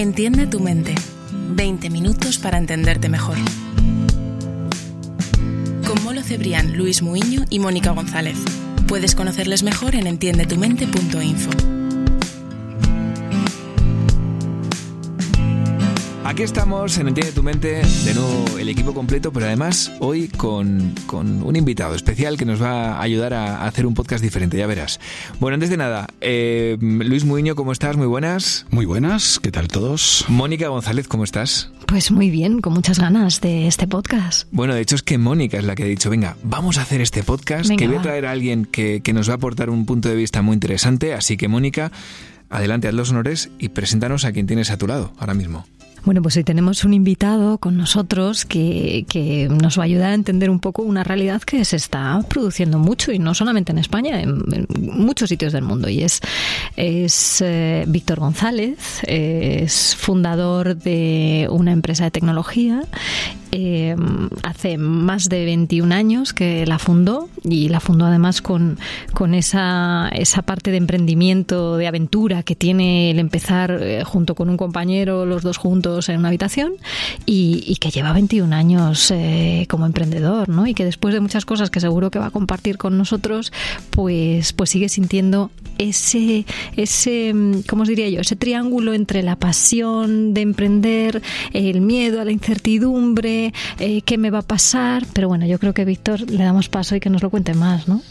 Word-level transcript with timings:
Entiende 0.00 0.46
tu 0.46 0.60
mente. 0.60 0.94
20 1.50 1.90
minutos 1.90 2.38
para 2.38 2.56
entenderte 2.56 3.10
mejor. 3.10 3.36
Con 5.86 6.02
Molo 6.02 6.22
Cebrián, 6.22 6.74
Luis 6.74 7.02
Muiño 7.02 7.44
y 7.50 7.58
Mónica 7.58 7.90
González. 7.90 8.38
Puedes 8.88 9.14
conocerles 9.14 9.62
mejor 9.62 9.94
en 9.94 10.06
entiendetumente.info. 10.06 11.79
Aquí 16.30 16.44
estamos 16.44 16.96
en 16.96 17.08
Entiende 17.08 17.32
tu 17.32 17.42
Mente, 17.42 17.82
de 18.04 18.14
nuevo 18.14 18.44
el 18.56 18.68
equipo 18.68 18.94
completo, 18.94 19.32
pero 19.32 19.46
además 19.46 19.90
hoy 19.98 20.28
con, 20.28 20.94
con 21.06 21.42
un 21.42 21.56
invitado 21.56 21.96
especial 21.96 22.38
que 22.38 22.44
nos 22.44 22.62
va 22.62 22.92
a 22.92 23.02
ayudar 23.02 23.34
a, 23.34 23.66
hacer 23.66 23.84
un 23.84 23.94
podcast 23.94 24.22
diferente, 24.22 24.56
ya 24.56 24.68
verás. 24.68 25.00
Bueno, 25.40 25.54
antes 25.54 25.70
de 25.70 25.76
nada, 25.76 26.06
eh, 26.20 26.78
Luis 26.80 27.24
Muiño, 27.24 27.56
¿cómo 27.56 27.72
estás? 27.72 27.96
Muy 27.96 28.06
buenas. 28.06 28.64
Muy 28.70 28.86
buenas, 28.86 29.40
¿qué 29.40 29.50
tal 29.50 29.66
todos? 29.66 30.24
Mónica 30.28 30.68
González, 30.68 31.08
¿cómo 31.08 31.24
estás? 31.24 31.72
Pues 31.88 32.12
muy 32.12 32.30
bien, 32.30 32.60
con 32.60 32.74
muchas 32.74 33.00
ganas 33.00 33.40
de 33.40 33.66
este 33.66 33.88
podcast. 33.88 34.46
Bueno, 34.52 34.76
de 34.76 34.82
hecho 34.82 34.94
es 34.94 35.02
que 35.02 35.18
Mónica 35.18 35.58
es 35.58 35.64
la 35.64 35.74
que 35.74 35.82
ha 35.82 35.86
dicho, 35.86 36.10
venga, 36.10 36.36
vamos 36.44 36.78
a 36.78 36.82
hacer 36.82 37.00
este 37.00 37.24
podcast, 37.24 37.68
que 37.76 37.88
voy 37.88 37.96
a 37.96 38.02
traer 38.02 38.26
a 38.26 38.30
alguien 38.30 38.66
que, 38.66 39.00
que 39.00 39.12
nos 39.12 39.28
va 39.28 39.32
a 39.32 39.36
aportar 39.36 39.68
un 39.68 39.84
punto 39.84 40.08
de 40.08 40.14
vista 40.14 40.42
muy 40.42 40.54
interesante, 40.54 41.12
así 41.12 41.36
que 41.36 41.48
Mónica, 41.48 41.90
adelante, 42.50 42.86
haz 42.86 42.94
los 42.94 43.10
honores 43.10 43.50
y 43.58 43.70
preséntanos 43.70 44.24
a 44.24 44.30
quien 44.30 44.46
tienes 44.46 44.70
a 44.70 44.78
tu 44.78 44.86
lado 44.86 45.12
ahora 45.18 45.34
mismo. 45.34 45.66
Bueno, 46.04 46.22
pues 46.22 46.36
hoy 46.36 46.44
tenemos 46.44 46.84
un 46.84 46.94
invitado 46.94 47.58
con 47.58 47.76
nosotros 47.76 48.44
que, 48.44 49.04
que, 49.08 49.48
nos 49.50 49.78
va 49.78 49.82
a 49.82 49.84
ayudar 49.84 50.10
a 50.10 50.14
entender 50.14 50.48
un 50.48 50.58
poco 50.58 50.82
una 50.82 51.04
realidad 51.04 51.42
que 51.42 51.64
se 51.64 51.76
está 51.76 52.24
produciendo 52.28 52.78
mucho 52.78 53.12
y 53.12 53.18
no 53.18 53.34
solamente 53.34 53.72
en 53.72 53.78
España, 53.78 54.20
en, 54.20 54.66
muchos 54.80 55.28
sitios 55.28 55.52
del 55.52 55.62
mundo. 55.62 55.88
Y 55.88 56.02
es, 56.02 56.20
es 56.76 57.42
eh, 57.42 57.84
Víctor 57.86 58.20
González, 58.20 59.02
es 59.06 59.94
fundador 59.94 60.76
de 60.76 61.48
una 61.50 61.72
empresa 61.72 62.04
de 62.04 62.10
tecnología. 62.10 62.82
Eh, 63.52 63.96
hace 64.44 64.78
más 64.78 65.28
de 65.28 65.44
21 65.44 65.92
años 65.92 66.32
que 66.32 66.64
la 66.66 66.78
fundó 66.78 67.28
y 67.42 67.68
la 67.68 67.80
fundó 67.80 68.06
además 68.06 68.42
con, 68.42 68.78
con 69.12 69.34
esa, 69.34 70.08
esa 70.12 70.42
parte 70.42 70.70
de 70.70 70.76
emprendimiento, 70.76 71.76
de 71.76 71.88
aventura 71.88 72.44
que 72.44 72.54
tiene 72.54 73.10
el 73.10 73.18
empezar 73.18 73.76
eh, 73.80 74.04
junto 74.04 74.36
con 74.36 74.50
un 74.50 74.56
compañero, 74.56 75.26
los 75.26 75.42
dos 75.42 75.56
juntos 75.56 76.08
en 76.08 76.18
una 76.18 76.28
habitación 76.28 76.74
y, 77.26 77.76
que 77.80 77.90
lleva 77.90 78.12
21 78.12 78.54
años 78.54 79.10
eh, 79.10 79.66
como 79.68 79.86
emprendedor, 79.86 80.48
¿no? 80.48 80.66
Y 80.66 80.74
que 80.74 80.84
después 80.84 81.14
de 81.14 81.20
muchas 81.20 81.44
cosas 81.44 81.70
que 81.70 81.80
seguro 81.80 82.10
que 82.10 82.18
va 82.18 82.26
a 82.26 82.30
compartir 82.30 82.76
con 82.76 82.98
nosotros, 82.98 83.52
pues, 83.90 84.52
pues 84.52 84.70
sigue 84.70 84.88
sintiendo 84.88 85.50
ese, 85.78 86.44
ese, 86.76 87.34
¿cómo 87.68 87.82
os 87.82 87.88
diría 87.88 88.08
yo? 88.10 88.20
Ese 88.20 88.36
triángulo 88.36 88.92
entre 88.92 89.22
la 89.22 89.36
pasión 89.36 90.34
de 90.34 90.42
emprender, 90.42 91.22
el 91.54 91.80
miedo 91.80 92.20
a 92.20 92.24
la 92.24 92.32
incertidumbre, 92.32 93.39
eh, 93.78 94.02
qué 94.02 94.18
me 94.18 94.30
va 94.30 94.40
a 94.40 94.42
pasar. 94.42 95.06
Pero 95.12 95.28
bueno, 95.28 95.46
yo 95.46 95.58
creo 95.58 95.74
que 95.74 95.84
Víctor 95.84 96.30
le 96.30 96.44
damos 96.44 96.68
paso 96.68 96.96
y 96.96 97.00
que 97.00 97.10
nos 97.10 97.22
lo 97.22 97.30
cuente 97.30 97.54
más, 97.54 97.88
¿no? 97.88 98.02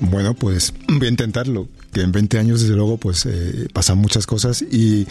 Bueno, 0.00 0.34
pues 0.34 0.72
voy 0.88 1.06
a 1.06 1.10
intentarlo. 1.10 1.68
Que 1.92 2.02
en 2.02 2.12
20 2.12 2.38
años, 2.38 2.60
desde 2.60 2.76
luego, 2.76 2.98
pues 2.98 3.24
eh, 3.26 3.68
pasan 3.72 3.98
muchas 3.98 4.26
cosas 4.26 4.60
y, 4.60 5.06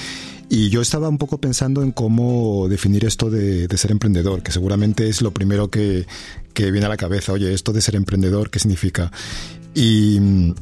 y, 0.47 0.69
yo 0.69 0.79
estaba 0.79 1.09
un 1.09 1.17
poco 1.17 1.39
pensando 1.39 1.81
en 1.81 1.91
cómo 1.91 2.67
definir 2.69 3.03
esto 3.03 3.31
de, 3.31 3.67
ser 3.77 3.91
emprendedor, 3.91 4.43
que 4.43 4.51
seguramente 4.51 5.09
es 5.09 5.23
lo 5.23 5.31
primero 5.31 5.71
que, 5.71 6.05
que, 6.53 6.69
viene 6.69 6.85
a 6.85 6.89
la 6.89 6.97
cabeza. 6.97 7.33
Oye, 7.33 7.51
esto 7.51 7.73
de 7.73 7.81
ser 7.81 7.95
emprendedor, 7.95 8.51
¿qué 8.51 8.59
significa? 8.59 9.11
Y 9.73 10.19
mm, 10.19 10.53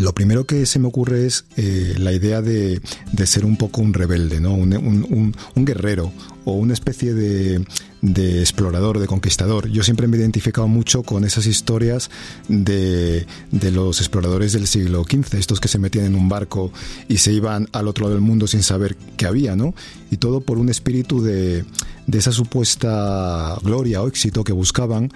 lo 0.00 0.14
primero 0.14 0.46
que 0.46 0.64
se 0.64 0.78
me 0.78 0.88
ocurre 0.88 1.26
es 1.26 1.44
eh, 1.58 1.94
la 1.98 2.12
idea 2.12 2.40
de, 2.40 2.80
de, 3.12 3.26
ser 3.26 3.44
un 3.44 3.58
poco 3.58 3.82
un 3.82 3.92
rebelde, 3.92 4.40
¿no? 4.40 4.54
un, 4.54 4.72
un, 4.72 5.36
un 5.54 5.64
guerrero 5.66 6.12
o 6.46 6.52
una 6.52 6.72
especie 6.72 7.12
de, 7.12 7.62
de, 8.02 8.40
explorador, 8.40 8.98
de 8.98 9.06
conquistador. 9.06 9.68
Yo 9.68 9.82
siempre 9.82 10.06
me 10.08 10.16
he 10.16 10.20
identificado 10.20 10.68
mucho 10.68 11.02
con 11.02 11.24
esas 11.24 11.46
historias 11.46 12.10
de, 12.48 13.26
de, 13.50 13.70
los 13.70 14.00
exploradores 14.00 14.52
del 14.52 14.66
siglo 14.66 15.04
XV, 15.04 15.38
estos 15.38 15.60
que 15.60 15.68
se 15.68 15.78
metían 15.78 16.06
en 16.06 16.14
un 16.14 16.28
barco 16.28 16.72
y 17.08 17.18
se 17.18 17.32
iban 17.32 17.68
al 17.72 17.88
otro 17.88 18.04
lado 18.04 18.14
del 18.14 18.24
mundo 18.24 18.46
sin 18.46 18.62
saber 18.62 18.96
qué 19.16 19.26
había, 19.26 19.56
¿no? 19.56 19.74
Y 20.10 20.18
todo 20.18 20.40
por 20.40 20.58
un 20.58 20.68
espíritu 20.68 21.22
de, 21.22 21.64
de 22.06 22.18
esa 22.18 22.32
supuesta 22.32 23.56
gloria 23.62 24.02
o 24.02 24.08
éxito 24.08 24.44
que 24.44 24.52
buscaban 24.52 25.10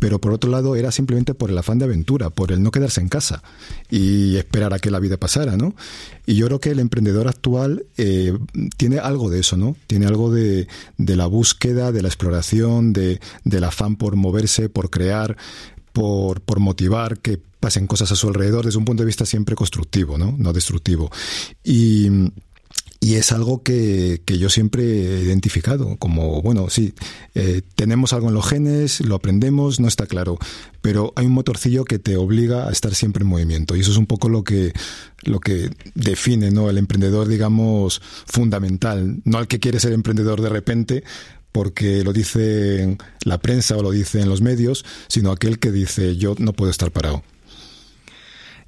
pero 0.00 0.18
por 0.18 0.32
otro 0.32 0.50
lado 0.50 0.74
era 0.74 0.90
simplemente 0.90 1.34
por 1.34 1.50
el 1.50 1.58
afán 1.58 1.78
de 1.78 1.84
aventura, 1.84 2.30
por 2.30 2.50
el 2.50 2.62
no 2.62 2.72
quedarse 2.72 3.00
en 3.00 3.08
casa 3.08 3.42
y 3.88 4.36
esperar 4.36 4.74
a 4.74 4.80
que 4.80 4.90
la 4.90 4.98
vida 4.98 5.18
pasara, 5.18 5.56
¿no? 5.56 5.76
Y 6.26 6.34
yo 6.34 6.46
creo 6.46 6.58
que 6.58 6.70
el 6.70 6.80
emprendedor 6.80 7.28
actual 7.28 7.84
eh, 7.96 8.36
tiene 8.76 8.98
algo 8.98 9.30
de 9.30 9.40
eso, 9.40 9.56
¿no? 9.56 9.76
Tiene 9.86 10.06
algo 10.06 10.32
de, 10.32 10.66
de 10.96 11.16
la 11.16 11.26
búsqueda, 11.26 11.92
de 11.92 12.02
la 12.02 12.08
exploración, 12.08 12.92
de, 12.92 13.20
del 13.44 13.64
afán 13.64 13.96
por 13.96 14.16
moverse, 14.16 14.68
por 14.68 14.90
crear, 14.90 15.36
por, 15.92 16.40
por 16.40 16.58
motivar 16.60 17.18
que 17.18 17.40
pasen 17.60 17.86
cosas 17.86 18.10
a 18.10 18.16
su 18.16 18.26
alrededor 18.28 18.64
desde 18.64 18.78
un 18.78 18.86
punto 18.86 19.02
de 19.02 19.06
vista 19.06 19.26
siempre 19.26 19.54
constructivo, 19.54 20.16
¿no? 20.16 20.34
No 20.38 20.54
destructivo. 20.54 21.10
Y 21.62 22.08
y 23.02 23.14
es 23.14 23.32
algo 23.32 23.62
que, 23.62 24.20
que, 24.26 24.38
yo 24.38 24.50
siempre 24.50 24.82
he 24.82 25.22
identificado 25.22 25.96
como, 25.96 26.42
bueno, 26.42 26.68
sí, 26.68 26.92
eh, 27.34 27.62
tenemos 27.74 28.12
algo 28.12 28.28
en 28.28 28.34
los 28.34 28.46
genes, 28.46 29.00
lo 29.00 29.14
aprendemos, 29.14 29.80
no 29.80 29.88
está 29.88 30.06
claro, 30.06 30.38
pero 30.82 31.14
hay 31.16 31.24
un 31.24 31.32
motorcillo 31.32 31.86
que 31.86 31.98
te 31.98 32.16
obliga 32.16 32.68
a 32.68 32.70
estar 32.70 32.94
siempre 32.94 33.22
en 33.22 33.28
movimiento 33.28 33.74
y 33.74 33.80
eso 33.80 33.90
es 33.90 33.96
un 33.96 34.04
poco 34.04 34.28
lo 34.28 34.44
que, 34.44 34.74
lo 35.22 35.40
que 35.40 35.70
define 35.94 36.50
¿no? 36.50 36.68
el 36.68 36.76
emprendedor, 36.76 37.26
digamos, 37.26 38.02
fundamental, 38.26 39.22
no 39.24 39.38
al 39.38 39.48
que 39.48 39.60
quiere 39.60 39.80
ser 39.80 39.94
emprendedor 39.94 40.42
de 40.42 40.50
repente, 40.50 41.02
porque 41.52 42.04
lo 42.04 42.12
dice 42.12 42.98
la 43.24 43.38
prensa 43.38 43.78
o 43.78 43.82
lo 43.82 43.92
dice 43.92 44.20
en 44.20 44.28
los 44.28 44.42
medios, 44.42 44.84
sino 45.08 45.32
aquel 45.32 45.58
que 45.58 45.72
dice 45.72 46.16
yo 46.16 46.34
no 46.38 46.52
puedo 46.52 46.70
estar 46.70 46.90
parado. 46.90 47.22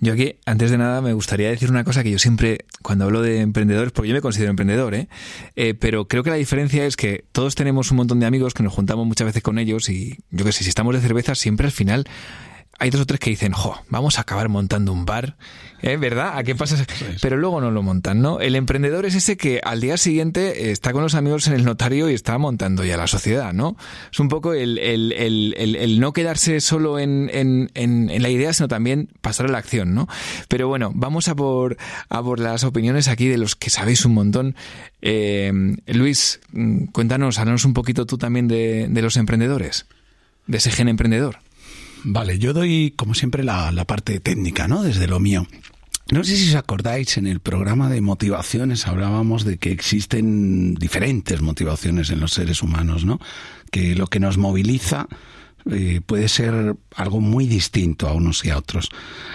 Yo 0.02 0.14
aquí, 0.14 0.34
antes 0.46 0.72
de 0.72 0.78
nada, 0.78 1.00
me 1.00 1.12
gustaría 1.12 1.48
decir 1.48 1.70
una 1.70 1.84
cosa 1.84 2.02
que 2.02 2.10
yo 2.10 2.18
siempre, 2.18 2.64
cuando 2.82 3.04
hablo 3.04 3.22
de 3.22 3.38
emprendedores, 3.38 3.92
porque 3.92 4.08
yo 4.08 4.14
me 4.16 4.20
considero 4.20 4.50
emprendedor, 4.50 4.96
¿eh? 4.96 5.06
¿eh? 5.54 5.74
pero 5.74 6.08
creo 6.08 6.24
que 6.24 6.30
la 6.30 6.34
diferencia 6.34 6.84
es 6.84 6.96
que 6.96 7.24
todos 7.30 7.54
tenemos 7.54 7.92
un 7.92 7.98
montón 7.98 8.18
de 8.18 8.26
amigos 8.26 8.52
que 8.52 8.64
nos 8.64 8.72
juntamos 8.72 9.06
muchas 9.06 9.26
veces 9.26 9.44
con 9.44 9.60
ellos 9.60 9.88
y 9.88 10.18
yo 10.32 10.44
que 10.44 10.50
sé, 10.50 10.64
si 10.64 10.70
estamos 10.70 10.92
de 10.92 11.00
cerveza, 11.00 11.36
siempre 11.36 11.66
al 11.66 11.72
final 11.72 12.08
hay 12.82 12.90
dos 12.90 13.02
o 13.02 13.06
tres 13.06 13.20
que 13.20 13.30
dicen, 13.30 13.52
jo, 13.52 13.80
vamos 13.90 14.18
a 14.18 14.22
acabar 14.22 14.48
montando 14.48 14.92
un 14.92 15.06
bar, 15.06 15.36
¿eh? 15.82 15.96
¿verdad? 15.96 16.36
¿A 16.36 16.42
qué 16.42 16.56
pasa? 16.56 16.84
Pero 17.20 17.36
luego 17.36 17.60
no 17.60 17.70
lo 17.70 17.80
montan, 17.80 18.20
¿no? 18.20 18.40
El 18.40 18.56
emprendedor 18.56 19.06
es 19.06 19.14
ese 19.14 19.36
que 19.36 19.60
al 19.62 19.80
día 19.80 19.96
siguiente 19.96 20.72
está 20.72 20.92
con 20.92 21.00
los 21.00 21.14
amigos 21.14 21.46
en 21.46 21.52
el 21.52 21.64
notario 21.64 22.10
y 22.10 22.14
está 22.14 22.36
montando 22.38 22.84
ya 22.84 22.96
la 22.96 23.06
sociedad, 23.06 23.52
¿no? 23.52 23.76
Es 24.10 24.18
un 24.18 24.26
poco 24.28 24.52
el, 24.52 24.78
el, 24.78 25.12
el, 25.12 25.76
el 25.76 26.00
no 26.00 26.12
quedarse 26.12 26.60
solo 26.60 26.98
en, 26.98 27.30
en, 27.32 27.70
en, 27.74 28.10
en, 28.10 28.20
la 28.20 28.30
idea, 28.30 28.52
sino 28.52 28.66
también 28.66 29.08
pasar 29.20 29.46
a 29.46 29.50
la 29.50 29.58
acción, 29.58 29.94
¿no? 29.94 30.08
Pero 30.48 30.66
bueno, 30.66 30.90
vamos 30.92 31.28
a 31.28 31.36
por, 31.36 31.76
a 32.08 32.20
por 32.20 32.40
las 32.40 32.64
opiniones 32.64 33.06
aquí 33.06 33.28
de 33.28 33.38
los 33.38 33.54
que 33.54 33.70
sabéis 33.70 34.04
un 34.04 34.14
montón. 34.14 34.56
Eh, 35.02 35.52
Luis, 35.86 36.40
cuéntanos, 36.90 37.38
háblanos 37.38 37.64
un 37.64 37.74
poquito 37.74 38.06
tú 38.06 38.18
también 38.18 38.48
de, 38.48 38.88
de 38.90 39.02
los 39.02 39.16
emprendedores, 39.16 39.86
de 40.48 40.58
ese 40.58 40.72
gen 40.72 40.88
emprendedor. 40.88 41.38
Vale, 42.04 42.38
yo 42.38 42.52
doy 42.52 42.92
como 42.96 43.14
siempre 43.14 43.44
la, 43.44 43.70
la, 43.72 43.84
parte 43.84 44.20
técnica, 44.20 44.68
¿no? 44.68 44.82
Desde 44.82 45.06
lo 45.06 45.20
mío. 45.20 45.46
No 46.10 46.24
sé 46.24 46.36
si 46.36 46.48
os 46.48 46.56
acordáis, 46.56 47.16
en 47.16 47.26
el 47.26 47.40
programa 47.40 47.88
de 47.88 48.00
motivaciones 48.00 48.86
hablábamos 48.86 49.44
de 49.44 49.58
que 49.58 49.70
existen 49.70 50.74
diferentes 50.74 51.40
motivaciones 51.40 52.10
en 52.10 52.20
los 52.20 52.32
seres 52.32 52.62
humanos, 52.62 53.04
¿no? 53.04 53.20
Que 53.70 53.94
lo 53.94 54.08
que 54.08 54.20
nos 54.20 54.36
moviliza 54.36 55.06
eh, 55.70 56.00
puede 56.04 56.28
ser 56.28 56.76
algo 56.96 57.20
muy 57.20 57.46
distinto 57.46 58.08
a 58.08 58.12
unos 58.14 58.44
y 58.44 58.50
a 58.50 58.58
otros. 58.58 58.90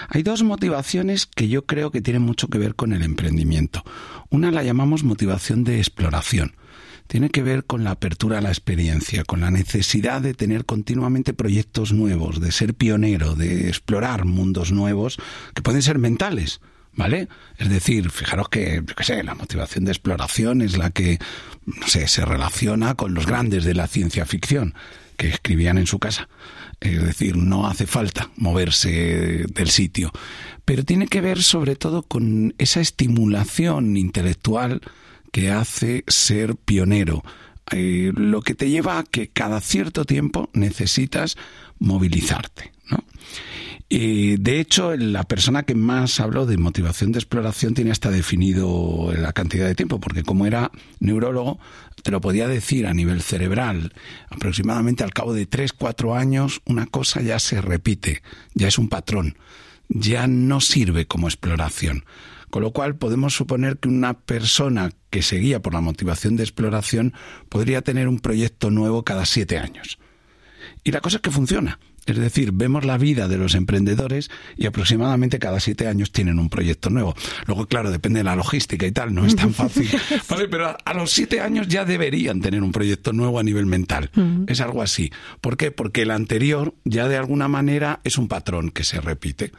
Hay 0.10 0.24
dos 0.24 0.44
motivaciones 0.44 1.26
que 1.26 1.48
yo 1.48 1.66
creo 1.66 1.90
que 1.90 2.02
tienen 2.02 2.22
mucho 2.22 2.50
que 2.50 2.58
ver 2.58 2.76
con 2.76 2.92
el 2.92 3.02
emprendimiento. 3.02 3.84
Una 4.30 4.52
la 4.52 4.64
llamamos 4.64 5.04
motivación 5.04 5.64
de 5.64 5.78
exploración 5.78 6.54
tiene 7.08 7.30
que 7.30 7.42
ver 7.42 7.64
con 7.64 7.84
la 7.84 7.92
apertura 7.92 8.38
a 8.38 8.42
la 8.42 8.50
experiencia, 8.50 9.24
con 9.24 9.42
la 9.42 9.52
necesidad 9.52 10.22
de 10.22 10.34
tener 10.34 10.66
continuamente 10.66 11.34
proyectos 11.34 11.94
nuevos, 11.94 12.40
de 12.40 12.52
ser 12.52 12.74
pionero, 12.74 13.36
de 13.36 13.70
explorar 13.70 14.26
mundos 14.26 14.72
nuevos 14.72 15.18
que 15.56 15.62
pueden 15.62 15.82
ser 15.82 15.98
mentales, 15.98 16.60
¿vale? 16.94 17.30
Es 17.58 17.70
decir, 17.70 18.12
fijaros 18.12 18.50
que, 18.50 18.84
yo 18.86 19.04
sé, 19.04 19.24
la 19.24 19.36
motivación 19.36 19.86
de 19.86 19.92
exploración 19.92 20.62
es 20.62 20.78
la 20.78 20.90
que, 20.90 21.20
se 21.86 22.24
relaciona 22.24 22.96
con 22.96 23.14
los 23.14 23.26
grandes 23.26 23.66
de 23.66 23.74
la 23.74 23.88
ciencia 23.88 24.26
ficción 24.26 24.74
que 25.18 25.28
escribían 25.28 25.78
en 25.78 25.88
su 25.88 26.00
casa. 26.00 26.30
Es 26.80 27.04
decir, 27.04 27.36
no 27.36 27.68
hace 27.68 27.88
falta 27.88 28.30
moverse 28.38 29.46
del 29.54 29.70
sitio. 29.70 30.12
Pero 30.64 30.84
tiene 30.84 31.08
que 31.08 31.22
ver 31.22 31.44
sobre 31.44 31.76
todo 31.76 32.04
con 32.04 32.54
esa 32.58 32.80
estimulación 32.80 33.98
intelectual 33.98 34.82
que 35.38 35.52
hace 35.52 36.04
ser 36.08 36.56
pionero. 36.56 37.24
Eh, 37.72 38.12
lo 38.16 38.42
que 38.42 38.56
te 38.56 38.72
lleva 38.72 38.98
a 38.98 39.04
que 39.04 39.28
cada 39.28 39.62
cierto 39.62 40.04
tiempo 40.04 40.50
necesitas 40.54 41.38
movilizarte. 41.78 42.72
¿no? 42.90 43.04
de 43.88 44.60
hecho, 44.60 44.96
la 44.98 45.24
persona 45.26 45.62
que 45.62 45.76
más 45.76 46.20
habló 46.20 46.48
de 46.48 46.58
motivación 46.58 47.12
de 47.12 47.20
exploración 47.20 47.76
tiene 47.76 47.92
hasta 47.92 48.10
definido 48.10 49.14
la 49.16 49.32
cantidad 49.32 49.68
de 49.68 49.76
tiempo, 49.76 50.00
porque 50.00 50.24
como 50.24 50.48
era 50.48 50.72
neurólogo, 51.00 51.60
te 52.02 52.10
lo 52.10 52.20
podía 52.20 52.48
decir 52.48 52.88
a 52.88 52.96
nivel 52.96 53.22
cerebral. 53.22 53.94
Aproximadamente 54.32 55.04
al 55.04 55.14
cabo 55.14 55.36
de 55.36 55.46
3, 55.46 55.72
4 55.72 56.16
años, 56.16 56.62
una 56.66 56.88
cosa 56.88 57.22
ya 57.22 57.38
se 57.38 57.62
repite, 57.62 58.24
ya 58.56 58.70
es 58.70 58.80
un 58.80 58.90
patrón, 58.90 59.38
ya 59.88 60.26
no 60.26 60.62
sirve 60.62 61.06
como 61.06 61.28
exploración. 61.28 62.06
Con 62.50 62.62
lo 62.62 62.72
cual 62.72 62.96
podemos 62.96 63.36
suponer 63.36 63.78
que 63.78 63.90
una 63.90 64.14
persona 64.14 64.92
que 65.10 65.22
seguía 65.22 65.62
por 65.62 65.74
la 65.74 65.82
motivación 65.82 66.36
de 66.36 66.44
exploración 66.44 67.14
podría 67.50 67.82
tener 67.82 68.08
un 68.08 68.20
proyecto 68.20 68.70
nuevo 68.72 69.04
cada 69.04 69.26
siete 69.26 69.58
años. 69.58 70.00
Y 70.84 70.92
la 70.92 71.02
cosa 71.02 71.18
es 71.18 71.22
que 71.22 71.32
funciona. 71.32 71.80
Es 72.08 72.18
decir, 72.18 72.54
vemos 72.54 72.86
la 72.86 72.98
vida 72.98 73.28
de 73.28 73.38
los 73.38 73.54
emprendedores 73.54 74.32
y 74.56 74.66
aproximadamente 74.66 75.40
cada 75.40 75.60
siete 75.60 75.88
años 75.88 76.14
tienen 76.14 76.40
un 76.40 76.50
proyecto 76.50 76.90
nuevo. 76.90 77.14
Luego, 77.46 77.68
claro, 77.68 77.92
depende 77.92 78.22
de 78.22 78.24
la 78.24 78.38
logística 78.38 78.88
y 78.88 78.94
tal, 78.94 79.14
no 79.14 79.26
es 79.26 79.36
tan 79.36 79.54
fácil. 79.54 79.90
Vale, 80.30 80.48
pero 80.48 80.78
a, 80.84 80.94
los 80.94 81.12
siete 81.12 81.42
años 81.42 81.68
ya 81.68 81.84
deberían 81.84 82.40
tener 82.40 82.64
un 82.64 82.72
proyecto 82.72 83.12
nuevo 83.12 83.40
a 83.40 83.44
nivel 83.44 83.66
mental. 83.66 84.10
Es 84.48 84.62
algo 84.62 84.82
así. 84.82 85.12
¿Por 85.42 85.58
qué? 85.58 85.72
Porque 85.72 86.04
el 86.04 86.12
anterior 86.12 86.74
ya 86.86 87.10
de 87.10 87.18
alguna 87.18 87.50
manera 87.50 88.00
es 88.06 88.18
un 88.18 88.30
patrón 88.30 88.72
que 88.72 88.86
se 88.86 89.02
repite. 89.02 89.52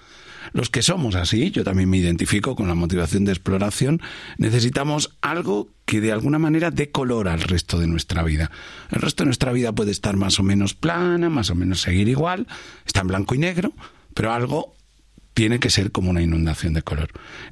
Los 0.52 0.70
que 0.70 0.82
somos 0.82 1.14
así, 1.14 1.50
yo 1.50 1.64
también 1.64 1.90
me 1.90 1.98
identifico 1.98 2.56
con 2.56 2.68
la 2.68 2.74
motivación 2.74 3.24
de 3.24 3.32
exploración, 3.32 4.00
necesitamos 4.36 5.16
algo 5.20 5.68
que 5.84 6.00
de 6.00 6.12
alguna 6.12 6.38
manera 6.38 6.70
dé 6.70 6.90
color 6.90 7.28
al 7.28 7.40
resto 7.40 7.78
de 7.78 7.86
nuestra 7.86 8.22
vida. 8.22 8.50
El 8.90 9.00
resto 9.00 9.24
de 9.24 9.26
nuestra 9.26 9.52
vida 9.52 9.72
puede 9.72 9.90
estar 9.90 10.16
más 10.16 10.38
o 10.38 10.42
menos 10.42 10.74
plana, 10.74 11.30
más 11.30 11.50
o 11.50 11.54
menos 11.54 11.80
seguir 11.80 12.08
igual, 12.08 12.46
está 12.86 13.00
en 13.00 13.08
blanco 13.08 13.34
y 13.34 13.38
negro, 13.38 13.72
pero 14.14 14.32
algo 14.32 14.74
tiene 15.38 15.60
que 15.60 15.70
ser 15.70 15.92
como 15.92 16.10
una 16.10 16.20
inundación 16.20 16.74
de 16.74 16.82
color. 16.82 17.10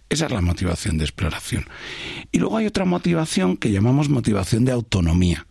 Esa 0.09 0.27
es 0.27 0.33
la 0.33 0.41
motivación 0.41 0.99
de 0.99 1.05
exploración. 1.05 1.67
Y 2.33 2.41
luego 2.41 2.57
hay 2.57 2.67
otra 2.67 2.85
motivación 2.85 3.57
que 3.57 3.71
llamamos 3.71 4.09
motivación 4.09 4.65
de 4.65 4.73
autonomía, 4.73 5.47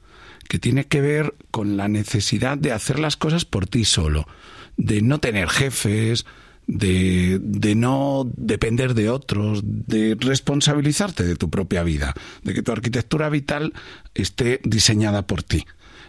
que 0.50 0.60
tiene 0.60 0.86
que 0.86 1.00
ver 1.00 1.34
con 1.50 1.78
la 1.78 1.88
necesidad 1.88 2.58
de 2.58 2.74
hacer 2.74 3.00
las 3.00 3.16
cosas 3.16 3.46
por 3.46 3.68
ti 3.68 3.86
solo, 3.86 4.28
de 4.76 5.02
no 5.02 5.20
tener 5.20 5.48
jefes, 5.48 6.26
de, 6.68 7.40
de, 7.42 7.76
no 7.76 8.30
depender 8.36 8.94
de 8.94 9.10
otros, 9.10 9.62
de 9.64 10.18
responsabilizarte 10.20 11.24
de 11.24 11.36
tu 11.36 11.50
propia 11.50 11.84
vida, 11.84 12.14
de 12.44 12.54
que 12.54 12.62
tu 12.62 12.72
arquitectura 12.72 13.30
vital 13.30 13.74
esté 14.14 14.60
diseñada 14.64 15.28
por 15.28 15.44
ti. 15.44 15.66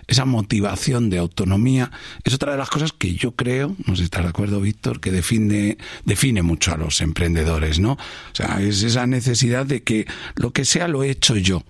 Esa 0.06 0.24
motivación 0.24 1.10
de 1.10 1.18
autonomía 1.18 1.90
es 2.22 2.32
otra 2.32 2.52
de 2.52 2.58
las 2.58 2.70
cosas 2.70 2.92
que 2.92 3.14
yo 3.14 3.32
creo, 3.32 3.74
no 3.86 3.96
sé 3.96 4.02
si 4.02 4.04
estás 4.04 4.22
de 4.22 4.28
acuerdo, 4.28 4.60
Víctor, 4.60 5.00
que 5.00 5.10
define, 5.10 5.78
define 6.04 6.42
mucho 6.42 6.72
a 6.72 6.76
los 6.76 7.00
emprendedores, 7.00 7.80
¿no? 7.80 7.92
O 7.92 8.34
sea, 8.34 8.60
es 8.60 8.84
esa 8.84 9.06
necesidad 9.06 9.66
de 9.66 9.82
que 9.82 10.06
lo 10.36 10.52
que 10.52 10.64
sea 10.64 10.86
lo 10.86 11.02
he 11.02 11.10
hecho 11.10 11.36
yo 11.36 11.64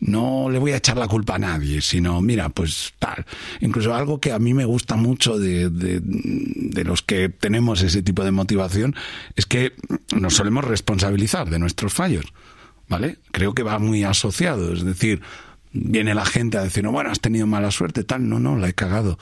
no 0.00 0.48
le 0.50 0.58
voy 0.58 0.72
a 0.72 0.78
echar 0.78 0.96
la 0.96 1.06
culpa 1.06 1.34
a 1.34 1.38
nadie, 1.38 1.82
sino, 1.82 2.20
mira, 2.22 2.48
pues 2.48 2.94
tal. 2.98 3.24
Incluso 3.60 3.94
algo 3.94 4.18
que 4.18 4.32
a 4.32 4.38
mí 4.38 4.54
me 4.54 4.64
gusta 4.64 4.96
mucho 4.96 5.38
de, 5.38 5.68
de, 5.68 6.84
los 6.84 7.02
que 7.02 7.28
tenemos 7.28 7.82
ese 7.82 8.02
tipo 8.02 8.24
de 8.24 8.30
motivación 8.30 8.96
es 9.36 9.46
que 9.46 9.74
nos 10.16 10.34
solemos 10.34 10.64
responsabilizar 10.64 11.50
de 11.50 11.58
nuestros 11.58 11.92
fallos, 11.92 12.24
¿vale? 12.88 13.18
Creo 13.30 13.54
que 13.54 13.62
va 13.62 13.78
muy 13.78 14.02
asociado, 14.04 14.72
es 14.72 14.82
decir, 14.82 15.20
viene 15.72 16.14
la 16.14 16.24
gente 16.24 16.56
a 16.56 16.64
decir, 16.64 16.82
no, 16.82 16.92
bueno, 16.92 17.10
has 17.10 17.20
tenido 17.20 17.46
mala 17.46 17.70
suerte, 17.70 18.02
tal, 18.02 18.28
no, 18.28 18.40
no, 18.40 18.56
la 18.56 18.68
he 18.68 18.72
cagado. 18.72 19.18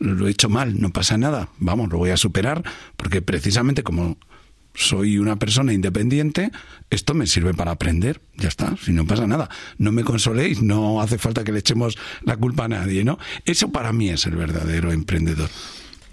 Lo 0.00 0.26
he 0.26 0.30
hecho 0.30 0.50
mal, 0.50 0.80
no 0.80 0.90
pasa 0.90 1.16
nada, 1.16 1.48
vamos, 1.58 1.90
lo 1.90 1.98
voy 1.98 2.10
a 2.10 2.16
superar, 2.18 2.62
porque 2.96 3.22
precisamente 3.22 3.82
como 3.82 4.18
soy 4.74 5.18
una 5.18 5.36
persona 5.36 5.72
independiente, 5.72 6.50
esto 6.90 7.14
me 7.14 7.26
sirve 7.26 7.54
para 7.54 7.70
aprender, 7.70 8.20
ya 8.36 8.48
está, 8.48 8.76
si 8.76 8.92
no 8.92 9.06
pasa 9.06 9.26
nada. 9.26 9.48
No 9.78 9.92
me 9.92 10.04
consoléis, 10.04 10.62
no 10.62 11.00
hace 11.00 11.18
falta 11.18 11.44
que 11.44 11.52
le 11.52 11.60
echemos 11.60 11.96
la 12.22 12.36
culpa 12.36 12.64
a 12.64 12.68
nadie, 12.68 13.04
¿no? 13.04 13.18
Eso 13.44 13.70
para 13.70 13.92
mí 13.92 14.10
es 14.10 14.26
el 14.26 14.36
verdadero 14.36 14.92
emprendedor. 14.92 15.50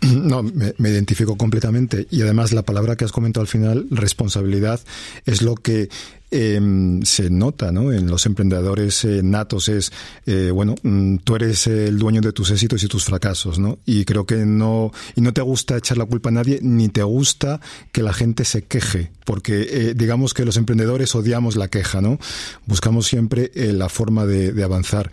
No, 0.12 0.44
me, 0.44 0.74
me, 0.78 0.90
identifico 0.90 1.38
completamente. 1.38 2.08
Y 2.10 2.22
además 2.22 2.52
la 2.54 2.64
palabra 2.64 2.96
que 2.96 3.06
has 3.06 3.12
comentado 3.12 3.42
al 3.42 3.48
final, 3.48 3.88
responsabilidad, 3.92 4.80
es 5.26 5.42
lo 5.42 5.56
que 5.56 5.90
Em, 6.34 7.02
se 7.04 7.30
nota 7.30 7.74
¿no? 7.74 7.92
en 7.92 8.08
los 8.08 8.26
emprendedores 8.26 9.04
eh, 9.04 9.20
natos 9.22 9.68
es, 9.68 9.92
eh, 10.26 10.50
bueno, 10.50 10.76
mm, 10.82 11.18
tú 11.18 11.36
eres 11.36 11.68
el 11.68 12.00
dueño 12.00 12.22
de 12.22 12.32
tus 12.32 12.52
éxitos 12.52 12.82
y 12.84 12.88
tus 12.88 13.04
fracasos, 13.04 13.60
¿no? 13.60 13.80
Y 13.86 14.06
creo 14.06 14.26
que 14.26 14.46
no, 14.46 14.94
y 15.18 15.20
no 15.20 15.34
te 15.34 15.42
gusta 15.42 15.76
echar 15.76 15.98
la 15.98 16.06
culpa 16.06 16.30
a 16.30 16.32
nadie, 16.32 16.60
ni 16.62 16.88
te 16.88 17.04
gusta 17.04 17.60
que 17.92 18.02
la 18.02 18.14
gente 18.14 18.46
se 18.46 18.64
queje, 18.64 19.12
porque 19.26 19.68
eh, 19.70 19.94
digamos 19.94 20.34
que 20.34 20.46
los 20.46 20.56
emprendedores 20.56 21.14
odiamos 21.16 21.58
la 21.58 21.68
queja, 21.68 22.00
¿no? 22.00 22.18
Buscamos 22.66 23.08
siempre 23.08 23.52
la 23.54 23.90
forma 23.90 24.26
de, 24.26 24.54
de 24.54 24.64
avanzar. 24.64 25.12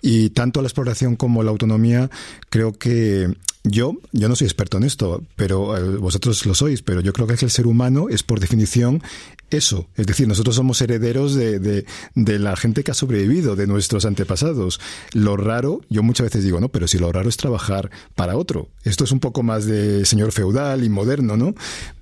Y 0.00 0.30
tanto 0.30 0.62
la 0.62 0.68
exploración 0.68 1.16
como 1.16 1.42
la 1.42 1.50
autonomía, 1.50 2.10
creo 2.48 2.74
que 2.74 3.34
yo, 3.62 3.94
yo 4.12 4.28
no 4.28 4.36
soy 4.36 4.46
experto 4.46 4.78
en 4.78 4.84
esto, 4.84 5.22
pero 5.36 5.98
vosotros 5.98 6.46
lo 6.46 6.54
sois, 6.54 6.82
pero 6.82 7.00
yo 7.00 7.12
creo 7.12 7.26
que 7.26 7.34
el 7.44 7.50
ser 7.50 7.66
humano 7.66 8.08
es 8.08 8.22
por 8.22 8.40
definición 8.40 9.02
eso. 9.50 9.86
Es 9.96 10.06
decir, 10.06 10.28
nosotros 10.28 10.56
somos 10.56 10.80
herederos 10.80 11.34
de, 11.34 11.58
de, 11.58 11.84
de, 12.14 12.38
la 12.38 12.56
gente 12.56 12.84
que 12.84 12.92
ha 12.92 12.94
sobrevivido, 12.94 13.56
de 13.56 13.66
nuestros 13.66 14.04
antepasados. 14.04 14.80
Lo 15.12 15.36
raro, 15.36 15.80
yo 15.90 16.02
muchas 16.02 16.24
veces 16.24 16.44
digo, 16.44 16.60
no, 16.60 16.68
pero 16.68 16.88
si 16.88 16.98
lo 16.98 17.12
raro 17.12 17.28
es 17.28 17.36
trabajar 17.36 17.90
para 18.14 18.36
otro. 18.36 18.68
Esto 18.84 19.04
es 19.04 19.12
un 19.12 19.20
poco 19.20 19.42
más 19.42 19.66
de 19.66 20.04
señor 20.06 20.32
feudal 20.32 20.84
y 20.84 20.88
moderno, 20.88 21.36
¿no? 21.36 21.54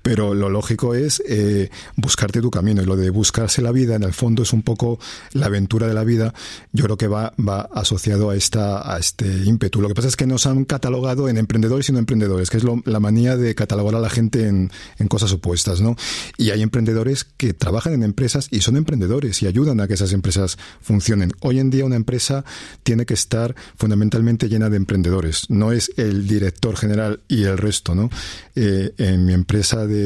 Pero 0.09 0.33
lo 0.33 0.49
lógico 0.49 0.95
es 0.95 1.23
eh, 1.29 1.69
buscarte 1.97 2.41
tu 2.41 2.51
camino. 2.51 2.81
Y 2.81 2.87
lo 2.87 2.97
de 2.97 3.11
buscarse 3.11 3.61
la 3.61 3.73
vida, 3.73 3.95
en 3.95 4.05
el 4.05 4.15
fondo, 4.15 4.43
es 4.43 4.55
un 4.55 4.63
poco 4.63 4.99
la 5.35 5.45
aventura 5.45 5.87
de 5.87 5.93
la 5.93 6.03
vida. 6.03 6.33
Yo 6.73 6.85
creo 6.85 6.97
que 6.97 7.09
va, 7.09 7.35
va 7.39 7.69
asociado 7.75 8.31
a, 8.31 8.35
esta, 8.35 8.97
este 8.99 9.27
ímpetu. 9.45 9.83
Lo 9.83 9.89
que 9.89 9.95
pasa 9.95 10.09
es 10.09 10.17
que 10.17 10.27
nos 10.27 10.47
han 10.47 10.65
catalogado 10.65 11.29
en 11.29 11.37
emprendedores 11.37 11.91
y 11.91 11.93
no 11.93 11.99
emprendedores, 11.99 12.49
que 12.49 12.57
es 12.57 12.65
la 12.87 13.01
manía 13.01 13.37
de 13.37 13.55
catalogar 13.55 13.97
a 13.97 14.01
la 14.01 14.09
gente 14.09 14.49
en, 14.49 14.71
en 14.99 15.09
cosas 15.09 15.31
opuestas, 15.33 15.83
¿no? 15.83 15.95
Y 16.39 16.53
hay 16.53 16.63
emprendedores 16.63 17.25
que 17.25 17.53
trabajan 17.53 17.93
en 17.93 18.03
empresas 18.03 18.49
y 18.51 18.63
son 18.63 18.79
emprendedores 18.79 19.43
y 19.43 19.47
ayudan 19.47 19.79
a 19.83 19.89
que 19.89 19.93
esas 19.93 20.15
empresas 20.15 20.57
funcionen. 20.81 21.33
Hoy 21.41 21.59
en 21.59 21.69
día 21.69 21.85
una 21.85 21.97
empresa 21.97 22.47
tiene 22.83 23.05
que 23.05 23.13
estar 23.13 23.55
fundamentalmente 23.77 24.49
llena 24.49 24.71
de 24.71 24.79
emprendedores. 24.79 25.51
No 25.51 25.71
es 25.73 25.93
el 25.99 26.27
director 26.27 26.79
general 26.79 27.21
y 27.29 27.43
el 27.45 27.59
resto, 27.59 27.95
¿no? 27.95 28.09
Eh, 28.57 28.95
en 28.97 29.27
mi 29.27 29.35
empresa 29.35 29.87
de 29.87 29.98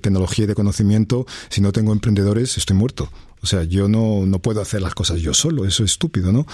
tecnología 0.00 0.44
y 0.44 0.48
de 0.48 0.54
conocimiento, 0.54 1.26
si 1.48 1.60
no 1.60 1.72
tengo 1.72 1.92
emprendedores, 1.92 2.56
estoy 2.56 2.76
muerto. 2.76 3.10
O 3.42 3.46
sea, 3.46 3.64
yo 3.64 3.88
no, 3.88 4.26
no 4.26 4.38
puedo 4.40 4.60
hacer 4.60 4.82
las 4.82 4.94
cosas 4.94 5.20
yo 5.20 5.32
solo, 5.32 5.64
eso 5.64 5.82
es 5.82 5.92
estúpido, 5.92 6.30
¿no? 6.30 6.46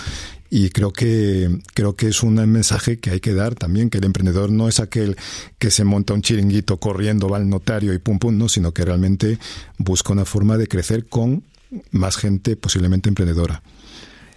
Y 0.51 0.71
creo 0.71 0.93
que, 0.93 1.61
creo 1.75 1.97
que 1.97 2.09
es 2.09 2.23
un 2.23 2.35
mensaje 2.51 3.01
que 3.01 3.11
hay 3.11 3.21
que 3.21 3.35
dar 3.35 3.57
también, 3.57 3.91
que 3.91 3.99
el 3.99 4.05
emprendedor 4.05 4.51
no 4.51 4.69
es 4.69 4.79
aquel 4.79 5.17
que 5.59 5.73
se 5.73 5.85
monta 5.85 6.15
un 6.15 6.23
chiringuito 6.23 6.77
corriendo, 6.79 7.29
va 7.29 7.39
al 7.39 7.49
notario 7.49 7.93
y 7.93 7.99
pum 7.99 8.21
pum, 8.21 8.39
no, 8.39 8.49
sino 8.49 8.73
que 8.73 8.85
realmente 8.85 9.39
busca 9.79 10.13
una 10.13 10.25
forma 10.25 10.57
de 10.57 10.69
crecer 10.69 11.07
con 11.07 11.43
más 11.91 12.17
gente 12.17 12.57
posiblemente 12.57 13.09
emprendedora. 13.09 13.63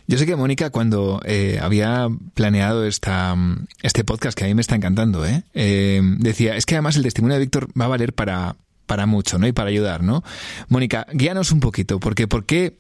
Yo 0.10 0.18
sé 0.18 0.26
que 0.26 0.36
Mónica, 0.36 0.72
cuando 0.72 1.22
eh, 1.24 1.60
había 1.62 2.08
planeado 2.34 2.84
esta, 2.84 3.36
este 3.84 4.04
podcast, 4.04 4.36
que 4.36 4.44
a 4.44 4.48
mí 4.48 4.56
me 4.56 4.62
está 4.62 4.76
encantando, 4.76 5.24
¿eh? 5.24 5.44
¿eh? 5.54 6.02
decía, 6.18 6.56
es 6.56 6.66
que 6.66 6.74
además 6.74 6.96
el 6.96 7.04
testimonio 7.04 7.36
de 7.36 7.42
Víctor 7.42 7.68
va 7.80 7.86
a 7.86 7.90
valer 7.90 8.14
para, 8.14 8.56
para 8.88 9.06
mucho, 9.06 9.38
¿no? 9.38 9.46
Y 9.46 9.52
para 9.52 9.70
ayudar, 9.70 10.02
¿no? 10.02 10.24
Mónica, 10.68 11.06
guíanos 11.14 11.52
un 11.52 11.60
poquito, 11.60 12.00
porque 12.00 12.28
¿por 12.28 12.48
qué 12.48 12.80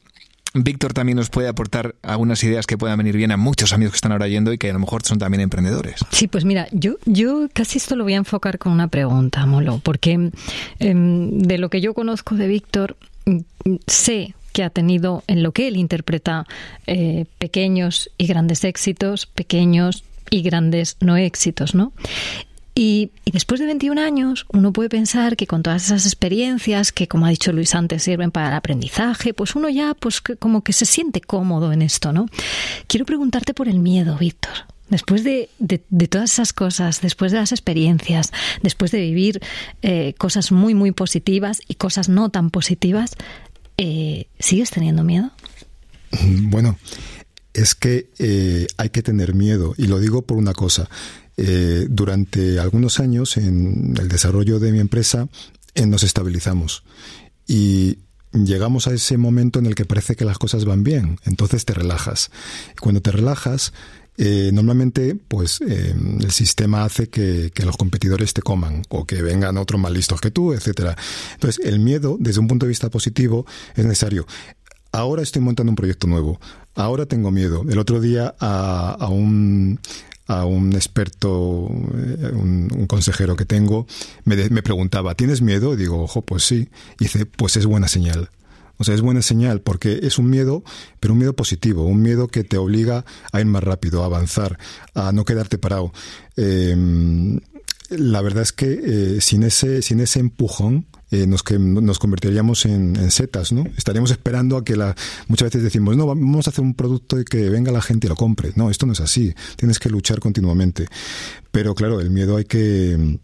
Víctor 0.55 0.93
también 0.93 1.17
nos 1.17 1.29
puede 1.29 1.47
aportar 1.47 1.93
algunas 2.01 2.43
ideas 2.43 2.65
que 2.65 2.79
puedan 2.79 2.97
venir 2.97 3.15
bien 3.15 3.31
a 3.31 3.37
muchos 3.37 3.73
amigos 3.73 3.91
que 3.91 3.97
están 3.97 4.11
ahora 4.11 4.27
yendo 4.27 4.51
y 4.51 4.57
que 4.57 4.71
a 4.71 4.73
lo 4.73 4.79
mejor 4.79 5.03
son 5.03 5.19
también 5.19 5.41
emprendedores. 5.41 6.03
Sí, 6.09 6.27
pues 6.27 6.45
mira, 6.45 6.67
yo, 6.71 6.95
yo 7.05 7.47
casi 7.53 7.77
esto 7.77 7.95
lo 7.95 8.05
voy 8.05 8.15
a 8.15 8.17
enfocar 8.17 8.57
con 8.57 8.71
una 8.71 8.87
pregunta, 8.87 9.45
Molo, 9.45 9.79
porque 9.83 10.31
em, 10.79 11.37
de 11.37 11.57
lo 11.59 11.69
que 11.69 11.79
yo 11.79 11.93
conozco 11.93 12.33
de 12.33 12.47
Víctor, 12.47 12.97
sé 13.85 14.33
que 14.53 14.63
ha 14.63 14.69
tenido 14.69 15.23
en 15.27 15.43
lo 15.43 15.51
que 15.51 15.67
él 15.67 15.77
interpreta 15.77 16.45
eh, 16.87 17.25
pequeños 17.37 18.09
y 18.17 18.27
grandes 18.27 18.63
éxitos, 18.63 19.25
pequeños 19.25 20.03
y 20.29 20.41
grandes 20.41 20.97
no 20.99 21.17
éxitos, 21.17 21.75
¿no? 21.75 21.93
Y, 22.75 23.11
después 23.25 23.59
de 23.59 23.65
21 23.65 23.99
años, 23.99 24.45
uno 24.53 24.71
puede 24.71 24.87
pensar 24.87 25.35
que 25.35 25.47
con 25.47 25.63
todas 25.63 25.85
esas 25.85 26.05
experiencias 26.05 26.93
que, 26.93 27.09
como 27.09 27.25
ha 27.25 27.29
dicho 27.29 27.51
Luis 27.51 27.75
antes, 27.75 28.03
sirven 28.03 28.31
para 28.31 28.47
el 28.47 28.53
aprendizaje, 28.53 29.33
pues 29.33 29.55
uno 29.55 29.67
ya, 29.67 29.95
pues 29.95 30.21
como 30.21 30.63
que 30.63 30.71
se 30.71 30.85
siente 30.85 31.19
cómodo 31.19 31.73
en 31.73 31.81
esto, 31.81 32.13
¿no? 32.13 32.27
Quiero 32.87 33.05
preguntarte 33.05 33.53
por 33.53 33.67
el 33.67 33.79
miedo, 33.79 34.17
Víctor. 34.17 34.53
Después 34.89 35.23
de, 35.23 35.49
todas 36.09 36.31
esas 36.31 36.53
cosas, 36.53 37.01
después 37.01 37.31
de 37.31 37.37
las 37.39 37.51
experiencias, 37.51 38.31
después 38.63 38.91
de 38.91 39.01
vivir 39.01 39.39
eh, 39.81 40.15
cosas 40.17 40.51
muy, 40.51 40.73
muy 40.73 40.91
positivas 40.91 41.61
y 41.67 41.75
cosas 41.75 42.09
no 42.09 42.29
tan 42.29 42.49
positivas, 42.49 43.15
eh, 43.81 44.27
¿sigues 44.39 44.69
teniendo 44.71 45.03
miedo? 45.03 45.31
Bueno, 46.41 46.77
es 47.53 47.75
que 47.75 48.09
eh, 48.17 48.67
hay 48.77 48.89
que 48.89 49.03
tener 49.03 49.35
miedo, 49.35 49.75
y 49.77 49.87
lo 49.87 49.99
digo 49.99 50.23
por 50.23 50.37
una 50.37 50.53
cosa. 50.53 50.89
durante 51.89 52.59
algunos 52.59 52.99
años 52.99 53.37
en 53.37 53.95
el 53.97 54.09
desarrollo 54.09 54.59
de 54.59 54.73
mi 54.73 54.79
empresa 54.79 55.29
nos 55.87 56.03
estabilizamos 56.03 56.83
y 57.47 57.99
llegamos 58.31 58.87
a 58.87 58.93
ese 58.93 59.17
momento 59.17 59.59
en 59.59 59.65
el 59.65 59.75
que 59.75 59.85
parece 59.85 60.15
que 60.15 60.25
las 60.25 60.37
cosas 60.37 60.65
van 60.65 60.83
bien, 60.83 61.19
entonces 61.25 61.65
te 61.65 61.73
relajas. 61.73 62.29
Cuando 62.79 63.01
te 63.01 63.11
relajas, 63.11 63.73
eh, 64.21 64.51
normalmente 64.51 65.15
pues 65.15 65.61
eh, 65.61 65.95
el 65.95 66.31
sistema 66.31 66.83
hace 66.83 67.07
que, 67.07 67.53
los 67.63 67.77
competidores 67.77 68.33
te 68.33 68.41
coman 68.41 68.83
o 68.89 69.05
que 69.05 69.21
vengan 69.21 69.57
otros 69.57 69.79
más 69.79 69.93
listos 69.93 70.19
que 70.19 70.29
tú, 70.29 70.51
etcétera. 70.51 70.97
Entonces, 71.35 71.65
el 71.65 71.79
miedo, 71.79 72.17
desde 72.19 72.41
un 72.41 72.49
punto 72.49 72.65
de 72.65 72.69
vista 72.69 72.89
positivo, 72.89 73.45
es 73.75 73.85
necesario. 73.85 74.27
Ahora 74.91 75.21
estoy 75.21 75.41
montando 75.41 75.71
un 75.71 75.77
proyecto 75.77 76.05
nuevo. 76.07 76.37
Ahora 76.75 77.05
tengo 77.05 77.31
miedo. 77.31 77.63
El 77.69 77.79
otro 77.79 78.01
día 78.01 78.35
a, 78.41 79.07
un 79.09 79.79
a 80.27 80.43
un 80.43 80.73
experto, 80.73 81.69
eh, 81.69 82.31
un, 82.33 82.87
consejero 82.87 83.37
que 83.37 83.45
tengo, 83.45 83.87
me, 84.25 84.49
me, 84.49 84.61
preguntaba, 84.61 85.15
¿tienes 85.15 85.41
miedo? 85.41 85.73
Y 85.73 85.77
digo, 85.77 86.03
ojo, 86.03 86.23
pues 86.23 86.43
sí. 86.43 86.67
Y 86.99 87.05
dice, 87.05 87.25
pues 87.25 87.55
es 87.55 87.65
buena 87.65 87.87
señal. 87.87 88.29
O 88.79 88.83
sea, 88.83 88.95
es 88.95 89.01
buena 89.01 89.21
señal 89.21 89.61
porque 89.61 89.99
es 90.03 90.17
un 90.17 90.29
miedo, 90.29 90.63
pero 90.99 91.13
un 91.13 91.19
miedo 91.19 91.35
positivo, 91.35 91.83
un 91.83 92.01
miedo 92.01 92.27
que 92.27 92.43
te 92.43 92.57
obliga 92.57 93.05
a 93.31 93.39
ir 93.39 93.45
más 93.45 93.63
rápido, 93.63 94.01
a 94.03 94.05
avanzar, 94.05 94.57
a 94.95 95.11
no 95.11 95.25
quedarte 95.25 95.57
parado. 95.57 95.91
Em, 96.37 97.39
la 97.89 98.21
verdad 98.21 98.43
es 98.43 98.53
que 98.53 98.79
eh, 98.83 99.21
sin 99.21 99.43
ese 99.43 99.81
sin 99.81 99.99
ese 99.99 100.19
empujón 100.19 100.85
eh, 101.11 101.25
nos, 101.25 101.41
que, 101.41 101.57
nos 101.57 101.97
convertiríamos 101.97 102.65
en, 102.65 103.09
setas, 103.09 103.51
¿no? 103.51 103.65
Estaríamos 103.75 104.11
esperando 104.11 104.57
a 104.57 104.63
que 104.63 104.75
la 104.75 104.95
muchas 105.27 105.47
veces 105.47 105.63
decimos 105.63 105.97
no 105.97 106.05
vamos 106.05 106.47
a 106.47 106.51
hacer 106.51 106.63
un 106.63 106.75
producto 106.75 107.19
y 107.19 107.25
que 107.25 107.49
venga 107.49 107.71
la 107.71 107.81
gente 107.81 108.07
y 108.07 108.09
lo 108.09 108.15
compre. 108.15 108.51
No, 108.55 108.69
esto 108.69 108.85
no 108.85 108.93
es 108.93 108.99
así. 108.99 109.33
Tienes 109.55 109.79
que 109.79 109.89
luchar 109.89 110.19
continuamente. 110.19 110.87
Pero 111.51 111.73
claro, 111.73 111.99
el 111.99 112.11
miedo 112.11 112.37
hay 112.37 112.45
que 112.45 113.19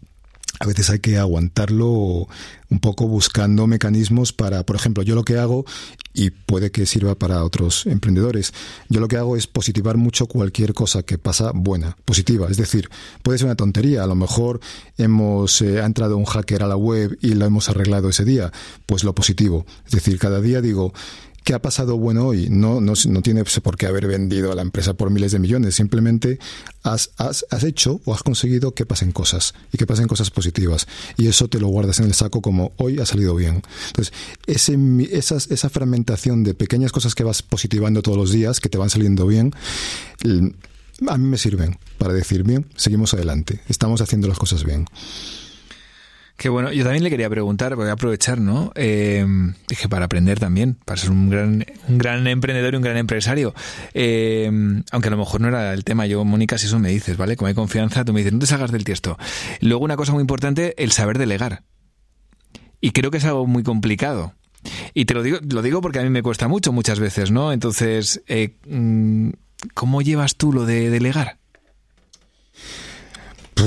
a 0.58 0.66
veces 0.66 0.90
hay 0.90 1.00
que 1.00 1.18
aguantarlo 1.18 2.28
un 2.68 2.80
poco 2.80 3.06
buscando 3.06 3.66
mecanismos 3.66 4.32
para, 4.32 4.64
por 4.64 4.76
ejemplo, 4.76 5.02
yo 5.02 5.14
lo 5.14 5.24
que 5.24 5.38
hago, 5.38 5.64
y 6.12 6.30
puede 6.30 6.70
que 6.70 6.86
sirva 6.86 7.14
para 7.14 7.44
otros 7.44 7.86
emprendedores, 7.86 8.52
yo 8.88 9.00
lo 9.00 9.08
que 9.08 9.16
hago 9.16 9.36
es 9.36 9.46
positivar 9.46 9.96
mucho 9.96 10.26
cualquier 10.26 10.74
cosa 10.74 11.02
que 11.02 11.18
pasa 11.18 11.52
buena, 11.54 11.96
positiva. 12.04 12.48
Es 12.50 12.56
decir, 12.56 12.88
puede 13.22 13.38
ser 13.38 13.46
una 13.46 13.54
tontería, 13.54 14.02
a 14.02 14.06
lo 14.06 14.14
mejor 14.14 14.60
hemos 14.96 15.60
eh, 15.62 15.80
ha 15.80 15.86
entrado 15.86 16.16
un 16.16 16.24
hacker 16.24 16.62
a 16.62 16.66
la 16.66 16.76
web 16.76 17.18
y 17.20 17.34
lo 17.34 17.44
hemos 17.44 17.68
arreglado 17.68 18.08
ese 18.08 18.24
día, 18.24 18.52
pues 18.86 19.04
lo 19.04 19.14
positivo. 19.14 19.66
Es 19.86 19.92
decir, 19.92 20.18
cada 20.18 20.40
día 20.40 20.60
digo, 20.60 20.92
¿Qué 21.46 21.54
ha 21.54 21.62
pasado 21.62 21.96
bueno 21.96 22.26
hoy? 22.26 22.48
No, 22.50 22.80
no, 22.80 22.94
no 23.08 23.22
tiene 23.22 23.44
por 23.44 23.76
qué 23.76 23.86
haber 23.86 24.08
vendido 24.08 24.50
a 24.50 24.56
la 24.56 24.62
empresa 24.62 24.94
por 24.94 25.10
miles 25.10 25.30
de 25.30 25.38
millones. 25.38 25.76
Simplemente 25.76 26.40
has, 26.82 27.10
has, 27.18 27.46
has, 27.50 27.62
hecho 27.62 28.00
o 28.04 28.12
has 28.12 28.24
conseguido 28.24 28.74
que 28.74 28.84
pasen 28.84 29.12
cosas 29.12 29.54
y 29.72 29.78
que 29.78 29.86
pasen 29.86 30.08
cosas 30.08 30.32
positivas. 30.32 30.88
Y 31.16 31.28
eso 31.28 31.46
te 31.46 31.60
lo 31.60 31.68
guardas 31.68 32.00
en 32.00 32.06
el 32.06 32.14
saco 32.14 32.42
como 32.42 32.72
hoy 32.78 32.98
ha 32.98 33.06
salido 33.06 33.36
bien. 33.36 33.62
Entonces, 33.86 34.12
ese, 34.48 34.76
esas, 35.12 35.48
esa 35.52 35.70
fragmentación 35.70 36.42
de 36.42 36.54
pequeñas 36.54 36.90
cosas 36.90 37.14
que 37.14 37.22
vas 37.22 37.42
positivando 37.42 38.02
todos 38.02 38.18
los 38.18 38.32
días, 38.32 38.58
que 38.58 38.68
te 38.68 38.76
van 38.76 38.90
saliendo 38.90 39.24
bien, 39.24 39.54
a 41.06 41.16
mí 41.16 41.28
me 41.28 41.38
sirven 41.38 41.78
para 41.96 42.12
decir, 42.12 42.42
bien, 42.42 42.66
seguimos 42.74 43.14
adelante. 43.14 43.60
Estamos 43.68 44.00
haciendo 44.00 44.26
las 44.26 44.40
cosas 44.40 44.64
bien. 44.64 44.86
Qué 46.36 46.50
bueno. 46.50 46.70
Yo 46.70 46.84
también 46.84 47.02
le 47.02 47.08
quería 47.08 47.30
preguntar, 47.30 47.76
voy 47.76 47.88
a 47.88 47.92
aprovechar, 47.92 48.38
¿no? 48.38 48.72
Dije, 48.74 49.88
para 49.88 50.04
aprender 50.04 50.38
también, 50.38 50.74
para 50.84 51.00
ser 51.00 51.10
un 51.10 51.30
gran, 51.30 51.64
un 51.88 51.98
gran 51.98 52.26
emprendedor 52.26 52.74
y 52.74 52.76
un 52.76 52.82
gran 52.82 52.98
empresario. 52.98 53.54
Eh, 53.94 54.50
aunque 54.90 55.08
a 55.08 55.10
lo 55.10 55.16
mejor 55.16 55.40
no 55.40 55.48
era 55.48 55.72
el 55.72 55.84
tema. 55.84 56.06
Yo, 56.06 56.24
Mónica, 56.24 56.58
si 56.58 56.66
eso 56.66 56.78
me 56.78 56.90
dices, 56.90 57.16
¿vale? 57.16 57.36
Como 57.36 57.48
hay 57.48 57.54
confianza, 57.54 58.04
tú 58.04 58.12
me 58.12 58.20
dices, 58.20 58.34
no 58.34 58.38
te 58.38 58.46
salgas 58.46 58.70
del 58.70 58.84
tiesto. 58.84 59.16
Luego, 59.60 59.84
una 59.84 59.96
cosa 59.96 60.12
muy 60.12 60.20
importante, 60.20 60.74
el 60.82 60.92
saber 60.92 61.16
delegar. 61.18 61.62
Y 62.80 62.90
creo 62.90 63.10
que 63.10 63.16
es 63.18 63.24
algo 63.24 63.46
muy 63.46 63.62
complicado. 63.62 64.34
Y 64.94 65.06
te 65.06 65.14
lo 65.14 65.22
digo, 65.22 65.38
lo 65.48 65.62
digo 65.62 65.80
porque 65.80 66.00
a 66.00 66.02
mí 66.02 66.10
me 66.10 66.22
cuesta 66.22 66.48
mucho 66.48 66.72
muchas 66.72 67.00
veces, 67.00 67.30
¿no? 67.30 67.52
Entonces, 67.52 68.22
eh, 68.26 68.56
mm, 68.68 69.30
¿cómo 69.74 70.02
llevas 70.02 70.36
tú 70.36 70.52
lo 70.52 70.66
de 70.66 70.90
delegar? 70.90 71.38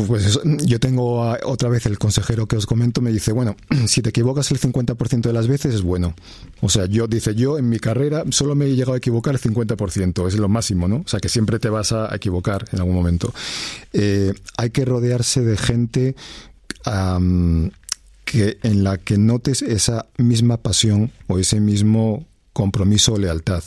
Pues 0.07 0.39
yo 0.43 0.79
tengo 0.79 1.35
otra 1.45 1.69
vez 1.69 1.85
el 1.85 1.97
consejero 1.97 2.47
que 2.47 2.55
os 2.55 2.65
comento, 2.65 3.01
me 3.01 3.11
dice, 3.11 3.31
bueno, 3.31 3.55
si 3.87 4.01
te 4.01 4.09
equivocas 4.09 4.51
el 4.51 4.59
50% 4.59 5.21
de 5.21 5.33
las 5.33 5.47
veces 5.47 5.75
es 5.75 5.81
bueno. 5.81 6.13
O 6.61 6.69
sea, 6.69 6.85
yo, 6.85 7.07
dice, 7.07 7.35
yo 7.35 7.57
en 7.57 7.69
mi 7.69 7.79
carrera 7.79 8.23
solo 8.29 8.55
me 8.55 8.65
he 8.65 8.75
llegado 8.75 8.93
a 8.93 8.97
equivocar 8.97 9.35
el 9.35 9.41
50%, 9.41 10.27
es 10.27 10.35
lo 10.35 10.49
máximo, 10.49 10.87
¿no? 10.87 10.97
O 10.97 11.07
sea, 11.07 11.19
que 11.19 11.29
siempre 11.29 11.59
te 11.59 11.69
vas 11.69 11.91
a 11.91 12.13
equivocar 12.15 12.65
en 12.71 12.79
algún 12.79 12.95
momento. 12.95 13.33
Eh, 13.93 14.33
hay 14.57 14.69
que 14.69 14.85
rodearse 14.85 15.41
de 15.41 15.57
gente 15.57 16.15
que 18.25 18.57
en 18.63 18.83
la 18.83 18.97
que 18.97 19.17
notes 19.17 19.61
esa 19.61 20.05
misma 20.17 20.57
pasión 20.57 21.11
o 21.27 21.39
ese 21.39 21.59
mismo 21.59 22.25
compromiso 22.53 23.13
o 23.13 23.17
lealtad. 23.17 23.63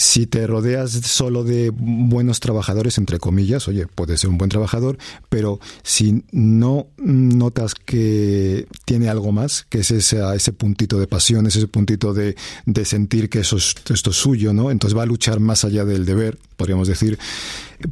Si 0.00 0.26
te 0.26 0.46
rodeas 0.46 0.92
solo 0.92 1.44
de 1.44 1.68
buenos 1.68 2.40
trabajadores, 2.40 2.96
entre 2.96 3.18
comillas, 3.18 3.68
oye, 3.68 3.86
puedes 3.86 4.18
ser 4.18 4.30
un 4.30 4.38
buen 4.38 4.48
trabajador, 4.48 4.96
pero 5.28 5.60
si 5.82 6.24
no 6.32 6.86
notas 6.96 7.74
que 7.74 8.66
tiene 8.86 9.10
algo 9.10 9.30
más, 9.30 9.66
que 9.68 9.80
es 9.80 9.90
ese, 9.90 10.22
ese 10.34 10.54
puntito 10.54 10.98
de 10.98 11.06
pasión, 11.06 11.46
ese 11.46 11.68
puntito 11.68 12.14
de, 12.14 12.34
de 12.64 12.84
sentir 12.86 13.28
que 13.28 13.40
eso 13.40 13.58
es, 13.58 13.74
esto 13.90 14.08
es 14.08 14.16
suyo, 14.16 14.54
¿no? 14.54 14.70
Entonces 14.70 14.96
va 14.96 15.02
a 15.02 15.06
luchar 15.06 15.38
más 15.38 15.66
allá 15.66 15.84
del 15.84 16.06
deber, 16.06 16.38
podríamos 16.56 16.88
decir, 16.88 17.18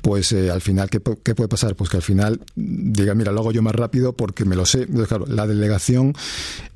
pues 0.00 0.32
eh, 0.32 0.50
al 0.50 0.62
final, 0.62 0.88
¿qué, 0.88 1.02
¿qué, 1.22 1.34
puede 1.34 1.48
pasar? 1.48 1.76
Pues 1.76 1.90
que 1.90 1.98
al 1.98 2.02
final 2.02 2.40
diga, 2.54 3.14
mira, 3.14 3.32
lo 3.32 3.40
hago 3.40 3.52
yo 3.52 3.60
más 3.60 3.74
rápido 3.74 4.14
porque 4.14 4.46
me 4.46 4.56
lo 4.56 4.64
sé. 4.64 4.86
claro, 5.06 5.26
la 5.26 5.46
delegación 5.46 6.14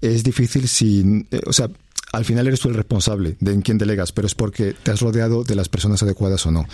es 0.02 0.24
difícil 0.24 0.68
si, 0.68 1.26
eh, 1.30 1.40
o 1.46 1.54
sea, 1.54 1.70
al 2.12 2.24
final 2.26 2.46
eres 2.46 2.60
tú 2.60 2.68
el 2.68 2.74
responsable 2.74 3.36
de 3.40 3.52
en 3.52 3.62
quién 3.62 3.78
delegas, 3.78 4.12
pero 4.12 4.26
es 4.26 4.34
porque 4.34 4.74
te 4.74 4.90
has 4.90 5.00
rodeado 5.00 5.44
de 5.44 5.54
las 5.54 5.68
personas 5.68 6.02
adecuadas 6.02 6.46
o 6.46 6.50
no. 6.50 6.66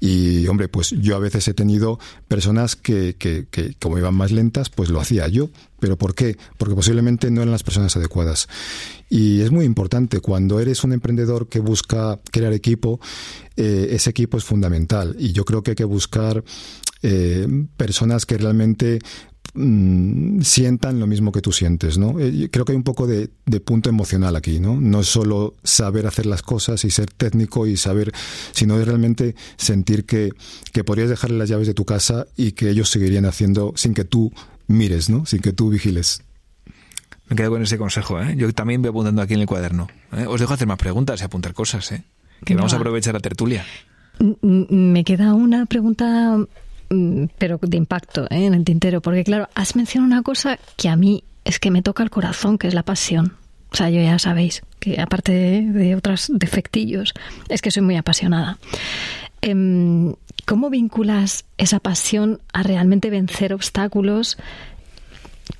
Y, 0.00 0.46
hombre, 0.46 0.68
pues 0.68 0.90
yo 0.90 1.14
a 1.14 1.18
veces 1.18 1.46
he 1.46 1.54
tenido 1.54 1.98
personas 2.26 2.74
que, 2.74 3.14
que, 3.18 3.46
que 3.50 3.74
como 3.74 3.98
iban 3.98 4.14
más 4.14 4.32
lentas, 4.32 4.70
pues 4.70 4.88
lo 4.88 5.00
hacía 5.00 5.28
yo. 5.28 5.50
¿Pero 5.78 5.96
por 5.96 6.14
qué? 6.14 6.36
Porque 6.56 6.74
posiblemente 6.74 7.30
no 7.30 7.42
eran 7.42 7.52
las 7.52 7.62
personas 7.62 7.96
adecuadas. 7.96 8.48
Y 9.08 9.42
es 9.42 9.50
muy 9.50 9.64
importante, 9.64 10.20
cuando 10.20 10.58
eres 10.58 10.82
un 10.82 10.92
emprendedor 10.92 11.48
que 11.48 11.60
busca 11.60 12.18
crear 12.32 12.52
equipo, 12.52 12.98
eh, 13.56 13.88
ese 13.90 14.10
equipo 14.10 14.38
es 14.38 14.44
fundamental. 14.44 15.14
Y 15.18 15.32
yo 15.32 15.44
creo 15.44 15.62
que 15.62 15.72
hay 15.72 15.76
que 15.76 15.84
buscar 15.84 16.42
eh, 17.02 17.46
personas 17.76 18.26
que 18.26 18.38
realmente 18.38 18.98
Mm, 19.54 20.42
sientan 20.42 21.00
lo 21.00 21.06
mismo 21.06 21.32
que 21.32 21.40
tú 21.40 21.52
sientes, 21.52 21.98
¿no? 21.98 22.20
Eh, 22.20 22.48
creo 22.52 22.64
que 22.64 22.72
hay 22.72 22.76
un 22.76 22.84
poco 22.84 23.06
de, 23.06 23.28
punto 23.64 23.88
emocional 23.88 24.36
aquí, 24.36 24.60
¿no? 24.60 24.80
No 24.80 25.00
es 25.00 25.08
solo 25.08 25.54
saber 25.64 26.06
hacer 26.06 26.26
las 26.26 26.42
cosas 26.42 26.84
y 26.84 26.90
ser 26.90 27.10
técnico 27.10 27.66
y 27.66 27.76
saber, 27.76 28.12
sino 28.52 28.78
es 28.78 28.86
realmente 28.86 29.34
sentir 29.56 30.04
que, 30.04 30.30
que 30.72 30.84
podrías 30.84 31.08
dejarle 31.08 31.38
las 31.38 31.48
llaves 31.48 31.66
de 31.66 31.74
tu 31.74 31.84
casa 31.84 32.26
y 32.36 32.52
que 32.52 32.70
ellos 32.70 32.90
seguirían 32.90 33.24
haciendo 33.24 33.72
sin 33.74 33.94
que 33.94 34.04
tú 34.04 34.32
mires, 34.66 35.08
¿no? 35.08 35.26
Sin 35.26 35.40
que 35.40 35.52
tú 35.52 35.70
vigiles. 35.70 36.22
Me 37.28 37.36
quedo 37.36 37.50
con 37.50 37.62
ese 37.62 37.78
consejo, 37.78 38.20
¿eh? 38.20 38.34
Yo 38.36 38.52
también 38.52 38.80
voy 38.80 38.90
apuntando 38.90 39.22
aquí 39.22 39.34
en 39.34 39.40
el 39.40 39.46
cuaderno. 39.46 39.88
¿eh? 40.12 40.26
Os 40.26 40.40
dejo 40.40 40.54
hacer 40.54 40.66
más 40.66 40.78
preguntas 40.78 41.20
y 41.20 41.24
apuntar 41.24 41.52
cosas, 41.52 41.90
¿eh? 41.92 42.04
Que 42.44 42.54
vamos 42.54 42.72
a 42.72 42.76
aprovechar 42.76 43.14
la 43.14 43.20
tertulia. 43.20 43.64
Me 44.40 45.04
queda 45.04 45.34
una 45.34 45.66
pregunta 45.66 46.38
Mm, 46.38 46.44
pero 47.38 47.58
de 47.60 47.76
impacto 47.76 48.24
¿eh? 48.24 48.46
en 48.46 48.54
el 48.54 48.64
tintero, 48.64 49.00
porque 49.00 49.24
claro, 49.24 49.48
has 49.54 49.76
mencionado 49.76 50.12
una 50.12 50.22
cosa 50.22 50.58
que 50.76 50.88
a 50.88 50.96
mí 50.96 51.24
es 51.44 51.58
que 51.58 51.70
me 51.70 51.82
toca 51.82 52.02
el 52.02 52.10
corazón, 52.10 52.58
que 52.58 52.68
es 52.68 52.74
la 52.74 52.82
pasión. 52.82 53.34
O 53.70 53.76
sea, 53.76 53.90
yo 53.90 54.00
ya 54.00 54.18
sabéis 54.18 54.62
que 54.80 55.00
aparte 55.00 55.32
de, 55.32 55.94
otros 55.94 56.30
defectillos, 56.32 57.12
es 57.48 57.60
que 57.60 57.70
soy 57.70 57.82
muy 57.82 57.96
apasionada. 57.96 58.58
Em, 59.42 60.14
¿Cómo 60.46 60.70
vinculas 60.70 61.44
esa 61.58 61.78
pasión 61.78 62.40
a 62.54 62.62
realmente 62.62 63.10
vencer 63.10 63.52
obstáculos 63.52 64.38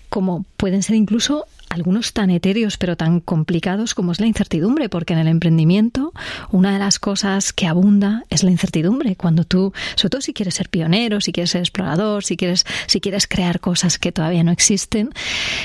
como 0.09 0.45
pueden 0.57 0.83
ser 0.83 0.97
incluso 0.97 1.47
algunos 1.79 2.13
tan 2.13 2.31
etéreos 2.31 2.77
pero 2.77 2.97
tan 2.97 3.21
complicados 3.21 3.95
como 3.95 4.13
es 4.13 4.21
la 4.21 4.27
incertidumbre, 4.27 4.89
porque 4.89 5.15
en 5.15 5.21
el 5.21 5.29
emprendimiento 5.29 6.13
una 6.51 6.73
de 6.73 6.79
las 6.79 6.99
cosas 6.99 7.53
que 7.53 7.67
abunda 7.67 8.25
es 8.31 8.43
la 8.43 8.51
incertidumbre. 8.51 9.17
Cuando 9.17 9.45
tú, 9.45 9.73
sobre 9.95 10.11
todo 10.11 10.21
si 10.21 10.33
quieres 10.33 10.55
ser 10.55 10.69
pionero, 10.69 11.21
si 11.21 11.33
quieres 11.33 11.51
ser 11.51 11.61
explorador, 11.61 12.25
si 12.25 12.37
quieres, 12.37 12.67
si 12.87 13.01
quieres 13.01 13.27
crear 13.27 13.61
cosas 13.61 13.99
que 13.99 14.13
todavía 14.13 14.43
no 14.45 14.53
existen, 14.53 15.11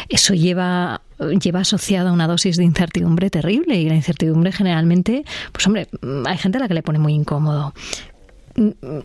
eso 0.10 0.34
lleva 0.34 1.02
lleva 1.40 1.62
asociada 1.62 2.12
una 2.12 2.28
dosis 2.28 2.58
de 2.58 2.64
incertidumbre 2.64 3.30
terrible 3.30 3.80
y 3.80 3.88
la 3.88 3.96
incertidumbre 3.96 4.52
generalmente, 4.52 5.24
pues 5.52 5.66
hombre, 5.68 5.88
hay 6.26 6.38
gente 6.38 6.58
a 6.58 6.62
la 6.62 6.68
que 6.68 6.74
le 6.74 6.84
pone 6.84 7.00
muy 7.00 7.14
incómodo. 7.14 7.74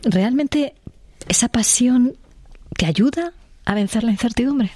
¿Realmente 0.03 0.75
esa 1.29 1.49
pasión 1.49 2.17
te 2.77 2.87
ayuda 2.87 3.33
a 3.65 3.75
vencer 3.75 4.05
la 4.05 4.11
incertidumbre? 4.11 4.73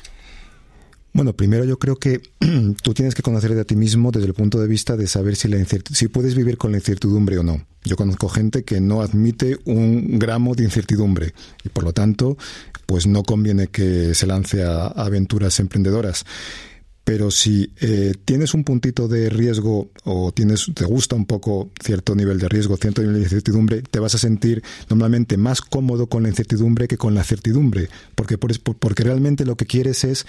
Bueno, 1.14 1.34
primero 1.34 1.64
yo 1.64 1.78
creo 1.78 1.96
que 1.96 2.22
tú 2.82 2.94
tienes 2.94 3.14
que 3.14 3.22
conocerte 3.22 3.60
a 3.60 3.64
ti 3.64 3.76
mismo 3.76 4.10
desde 4.10 4.26
el 4.26 4.34
punto 4.34 4.58
de 4.58 4.66
vista 4.66 4.96
de 4.96 5.06
saber 5.06 5.36
si, 5.36 5.48
la 5.48 5.62
si 5.92 6.08
puedes 6.08 6.34
vivir 6.34 6.56
con 6.56 6.72
la 6.72 6.78
incertidumbre 6.78 7.38
o 7.38 7.42
no. 7.42 7.64
Yo 7.84 7.96
conozco 7.96 8.28
gente 8.28 8.64
que 8.64 8.80
no 8.80 9.02
admite 9.02 9.58
un 9.64 10.18
gramo 10.18 10.54
de 10.54 10.64
incertidumbre 10.64 11.34
y 11.64 11.68
por 11.68 11.84
lo 11.84 11.92
tanto, 11.92 12.38
pues 12.86 13.06
no 13.06 13.24
conviene 13.24 13.66
que 13.66 14.14
se 14.14 14.26
lance 14.26 14.62
a 14.62 14.86
aventuras 14.86 15.58
emprendedoras 15.60 16.24
pero 17.04 17.30
si 17.32 17.72
eh, 17.80 18.14
tienes 18.24 18.54
un 18.54 18.62
puntito 18.62 19.08
de 19.08 19.28
riesgo 19.28 19.90
o 20.04 20.30
tienes, 20.32 20.70
te 20.72 20.84
gusta 20.84 21.16
un 21.16 21.26
poco 21.26 21.70
cierto 21.82 22.14
nivel 22.14 22.38
de 22.38 22.48
riesgo, 22.48 22.76
cierto 22.76 23.02
nivel 23.02 23.16
de 23.16 23.22
incertidumbre, 23.22 23.82
te 23.82 23.98
vas 23.98 24.14
a 24.14 24.18
sentir 24.18 24.62
normalmente 24.88 25.36
más 25.36 25.60
cómodo 25.60 26.06
con 26.06 26.22
la 26.22 26.28
incertidumbre 26.28 26.86
que 26.86 26.96
con 26.96 27.14
la 27.14 27.24
certidumbre, 27.24 27.88
porque, 28.14 28.38
porque 28.38 29.02
realmente 29.02 29.44
lo 29.44 29.56
que 29.56 29.66
quieres 29.66 30.04
es 30.04 30.26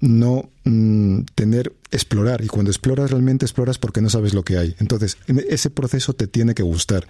no 0.00 0.48
mm, 0.64 1.22
tener, 1.34 1.72
explorar, 1.90 2.44
y 2.44 2.46
cuando 2.46 2.70
exploras 2.70 3.10
realmente 3.10 3.44
exploras 3.44 3.78
porque 3.78 4.00
no 4.00 4.08
sabes 4.08 4.32
lo 4.32 4.44
que 4.44 4.58
hay. 4.58 4.76
Entonces, 4.78 5.16
ese 5.48 5.70
proceso 5.70 6.12
te 6.12 6.28
tiene 6.28 6.54
que 6.54 6.62
gustar 6.62 7.06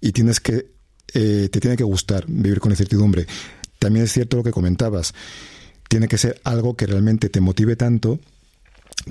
y 0.00 0.12
tienes 0.12 0.40
que, 0.40 0.70
eh, 1.12 1.48
te 1.52 1.60
tiene 1.60 1.76
que 1.76 1.84
gustar 1.84 2.24
vivir 2.26 2.60
con 2.60 2.72
incertidumbre. 2.72 3.26
También 3.78 4.06
es 4.06 4.12
cierto 4.12 4.38
lo 4.38 4.42
que 4.42 4.52
comentabas, 4.52 5.12
tiene 5.90 6.08
que 6.08 6.16
ser 6.16 6.40
algo 6.44 6.76
que 6.76 6.86
realmente 6.86 7.28
te 7.28 7.40
motive 7.40 7.76
tanto 7.76 8.18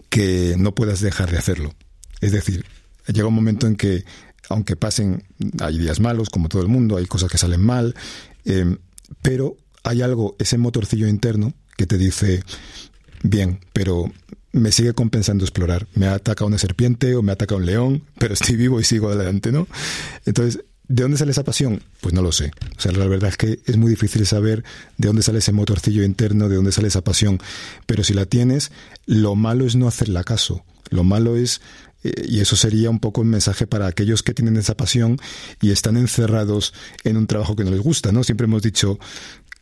que 0.10 0.56
no 0.58 0.76
puedas 0.76 1.02
dejar 1.02 1.32
de 1.32 1.38
hacerlo. 1.38 1.74
Es 2.22 2.32
decir, 2.32 2.66
llega 3.08 3.28
un 3.28 3.34
momento 3.34 3.68
en 3.68 3.76
que, 3.76 4.06
aunque 4.50 4.76
pasen, 4.76 5.24
hay 5.60 5.78
días 5.78 6.00
malos, 6.00 6.30
como 6.30 6.50
todo 6.50 6.62
el 6.62 6.68
mundo, 6.68 6.98
hay 6.98 7.06
cosas 7.06 7.32
que 7.32 7.38
salen 7.38 7.62
mal, 7.62 7.96
em, 8.46 8.78
pero 9.22 9.58
hay 9.84 10.02
algo, 10.02 10.36
ese 10.40 10.58
motorcillo 10.58 11.08
interno, 11.08 11.54
que 11.78 11.86
te 11.86 11.98
dice, 11.98 12.44
bien, 13.24 13.60
pero 13.74 14.12
me 14.52 14.72
sigue 14.72 14.94
compensando 14.94 15.44
explorar. 15.44 15.88
Me 15.96 16.06
ha 16.06 16.14
atacado 16.14 16.48
una 16.48 16.58
serpiente 16.58 17.16
o 17.16 17.22
me 17.22 17.32
ha 17.32 17.34
atacado 17.34 17.60
un 17.60 17.66
león, 17.66 18.04
pero 18.20 18.34
estoy 18.36 18.56
vivo 18.56 18.80
y 18.80 18.84
sigo 18.84 19.10
adelante, 19.10 19.52
¿no? 19.52 19.68
Entonces, 20.26 20.64
¿De 20.88 21.04
dónde 21.04 21.18
sale 21.18 21.32
esa 21.32 21.44
pasión? 21.44 21.82
Pues 22.02 22.14
no 22.14 22.22
lo 22.22 22.32
sé. 22.32 22.52
O 22.78 22.82
sea, 22.82 22.92
la 22.92 23.08
verdad 23.08 23.30
es 23.30 23.38
que 23.38 23.60
es 23.66 23.78
muy 23.78 23.90
difícil 23.90 24.26
saber 24.26 24.64
de 24.98 25.08
dónde 25.08 25.24
sale 25.24 25.40
ese 25.40 25.54
motorcillo 25.54 26.04
interno, 26.04 26.50
de 26.50 26.58
dónde 26.58 26.72
sale 26.72 26.90
esa 26.90 27.04
pasión. 27.04 27.40
Pero 27.86 28.04
si 28.04 28.14
la 28.14 28.26
tienes, 28.26 28.72
lo 29.06 29.36
malo 29.36 29.66
es 29.66 29.76
no 29.76 29.88
hacerla 29.88 30.24
caso. 30.24 30.66
Lo 30.90 31.04
malo 31.06 31.38
es, 31.38 31.62
eh, 32.04 32.26
y 32.28 32.42
eso 32.42 32.58
sería 32.58 32.90
un 32.90 33.00
poco 33.00 33.22
un 33.22 33.30
mensaje 33.30 33.66
para 33.66 33.88
aquellos 33.88 34.24
que 34.24 34.34
tienen 34.34 34.58
esa 34.58 34.76
pasión 34.76 35.18
y 35.62 35.72
están 35.72 35.96
encerrados 35.96 36.74
en 37.06 37.16
un 37.16 37.28
trabajo 37.28 37.56
que 37.56 37.64
no 37.64 37.72
les 37.72 37.82
gusta, 37.82 38.12
¿no? 38.12 38.24
Siempre 38.24 38.46
hemos 38.46 38.62
dicho 38.62 39.00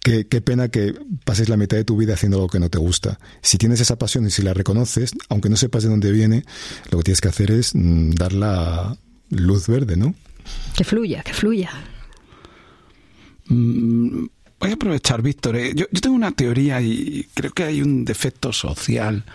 que 0.04 0.26
qué 0.26 0.42
pena 0.42 0.70
que 0.70 0.96
pases 1.24 1.50
la 1.50 1.58
mitad 1.58 1.78
de 1.78 1.84
tu 1.84 1.96
vida 1.96 2.16
haciendo 2.16 2.38
algo 2.38 2.50
que 2.50 2.60
no 2.60 2.70
te 2.70 2.80
gusta. 2.80 3.20
Si 3.44 3.60
tienes 3.60 3.80
esa 3.80 3.98
pasión 3.98 4.26
y 4.26 4.32
si 4.32 4.42
la 4.42 4.56
reconoces, 4.56 5.14
aunque 5.30 5.50
no 5.50 5.58
sepas 5.58 5.84
de 5.84 5.90
dónde 5.90 6.12
viene, 6.12 6.44
lo 6.90 6.98
que 6.98 7.04
tienes 7.04 7.22
que 7.22 7.30
hacer 7.30 7.52
es 7.52 7.76
mm, 7.76 8.12
dar 8.12 8.34
la 8.34 8.98
luz 9.30 9.68
verde, 9.68 9.98
¿no? 9.98 10.16
Que 10.76 10.84
fluya, 10.84 11.24
que 11.24 11.34
fluya. 11.34 11.72
Mm, 13.48 14.26
voy 14.60 14.70
a 14.70 14.74
aprovechar, 14.74 15.22
Víctor. 15.22 15.56
Eh, 15.58 15.74
yo, 15.76 15.86
tengo 16.02 16.16
una 16.16 16.32
teoría 16.32 16.82
y 16.82 17.28
creo 17.34 17.52
que 17.52 17.64
hay 17.64 17.82
un 17.82 18.06
defecto 18.06 18.54
social 18.54 19.26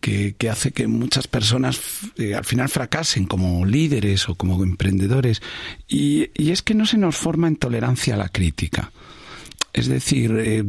que, 0.00 0.34
hace 0.50 0.72
que 0.72 0.88
muchas 0.88 1.28
personas 1.28 1.80
eh, 2.16 2.34
al 2.34 2.44
final 2.44 2.68
fracasen 2.68 3.24
como 3.26 3.64
líderes 3.64 4.28
o 4.28 4.34
como 4.34 4.62
emprendedores. 4.64 5.40
Y, 5.86 6.30
es 6.34 6.62
que 6.62 6.74
no 6.74 6.86
se 6.86 6.98
nos 6.98 7.16
forma 7.16 7.46
en 7.46 7.56
tolerancia 7.56 8.14
a 8.14 8.18
la 8.18 8.28
crítica. 8.28 8.90
Es 9.72 9.86
decir, 9.86 10.34
eh, 10.38 10.64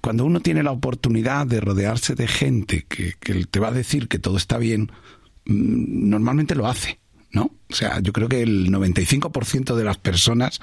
cuando 0.00 0.24
uno 0.24 0.40
tiene 0.40 0.62
la 0.62 0.72
oportunidad 0.72 1.46
de 1.46 1.60
rodearse 1.60 2.14
de 2.14 2.26
gente 2.26 2.84
que, 2.88 3.14
que 3.20 3.46
te 3.46 3.60
va 3.60 3.68
a 3.68 3.72
decir 3.72 4.08
que 4.08 4.18
todo 4.18 4.36
está 4.36 4.58
bien, 4.58 4.90
mm, 5.46 6.08
normalmente 6.10 6.54
lo 6.56 6.66
hace. 6.66 6.98
¿No? 7.34 7.50
O 7.70 7.74
sea, 7.74 8.00
yo 8.00 8.12
creo 8.12 8.28
que 8.28 8.42
el 8.42 8.70
95% 8.70 9.74
de 9.74 9.84
las 9.84 9.98
personas 9.98 10.60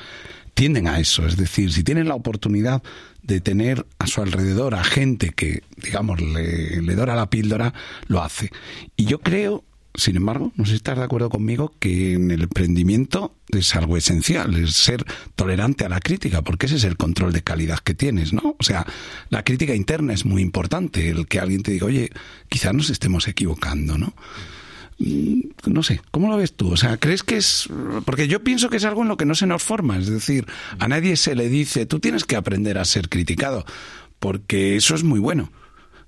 tienden 0.54 0.88
a 0.88 1.00
eso. 1.00 1.26
Es 1.26 1.38
decir, 1.38 1.72
si 1.72 1.84
tienen 1.84 2.08
la 2.08 2.16
oportunidad 2.16 2.82
de 3.24 3.42
tener 3.42 3.86
a 4.00 4.08
su 4.08 4.22
alrededor 4.22 4.76
a 4.76 4.84
gente 4.84 5.30
que, 5.32 5.64
digamos, 5.78 6.22
le, 6.22 6.82
le 6.82 6.96
dora 6.96 7.16
la 7.16 7.30
píldora, 7.30 7.74
lo 8.08 8.22
hace. 8.22 8.52
Y 8.96 9.06
yo 9.06 9.20
creo, 9.20 9.64
sin 9.94 10.16
embargo, 10.16 10.52
no 10.56 10.66
sé 10.66 10.72
si 10.72 10.78
estás 10.78 10.98
de 10.98 11.04
acuerdo 11.04 11.30
conmigo, 11.30 11.74
que 11.80 12.14
en 12.14 12.32
el 12.32 12.44
emprendimiento 12.44 13.36
es 13.50 13.76
algo 13.76 13.98
esencial, 13.98 14.56
es 14.56 14.74
ser 14.74 15.06
tolerante 15.36 15.86
a 15.86 15.90
la 15.90 16.00
crítica, 16.00 16.42
porque 16.42 16.66
ese 16.66 16.78
es 16.78 16.84
el 16.84 16.98
control 16.98 17.34
de 17.34 17.44
calidad 17.44 17.80
que 17.80 17.94
tienes, 17.94 18.34
¿no? 18.34 18.56
O 18.58 18.64
sea, 18.64 18.86
la 19.30 19.44
crítica 19.44 19.76
interna 19.76 20.14
es 20.14 20.26
muy 20.26 20.42
importante, 20.42 21.10
el 21.10 21.28
que 21.28 21.40
alguien 21.40 21.64
te 21.64 21.72
diga, 21.72 21.86
oye, 21.86 22.10
quizás 22.50 22.74
nos 22.74 22.90
estemos 22.90 23.28
equivocando, 23.28 23.98
¿no? 23.98 24.14
Mm, 25.00 25.42
no 25.68 25.84
sé, 25.84 26.02
¿cómo 26.12 26.30
lo 26.30 26.38
ves 26.38 26.54
tú? 26.54 26.72
O 26.72 26.78
sea, 26.78 26.98
¿crees 26.98 27.24
que 27.24 27.38
es...? 27.38 27.68
Porque 28.06 28.28
yo 28.28 28.44
pienso 28.44 28.70
que 28.70 28.78
es 28.78 28.86
algo 28.86 29.02
en 29.02 29.08
lo 29.08 29.18
que 29.18 29.26
no 29.26 29.36
se 29.36 29.48
nos 29.48 29.64
forma, 29.64 29.98
es 29.98 30.08
decir, 30.08 30.46
a 30.80 30.88
nadie 30.88 31.16
se 31.16 31.36
le 31.36 31.50
dice, 31.50 31.86
tú 31.86 32.00
tienes 32.00 32.26
que 32.26 32.36
aprender 32.36 32.78
a 32.78 32.86
ser 32.86 33.10
criticado, 33.10 33.66
porque 34.20 34.76
eso 34.76 34.96
es 34.96 35.04
muy 35.04 35.20
bueno. 35.20 35.52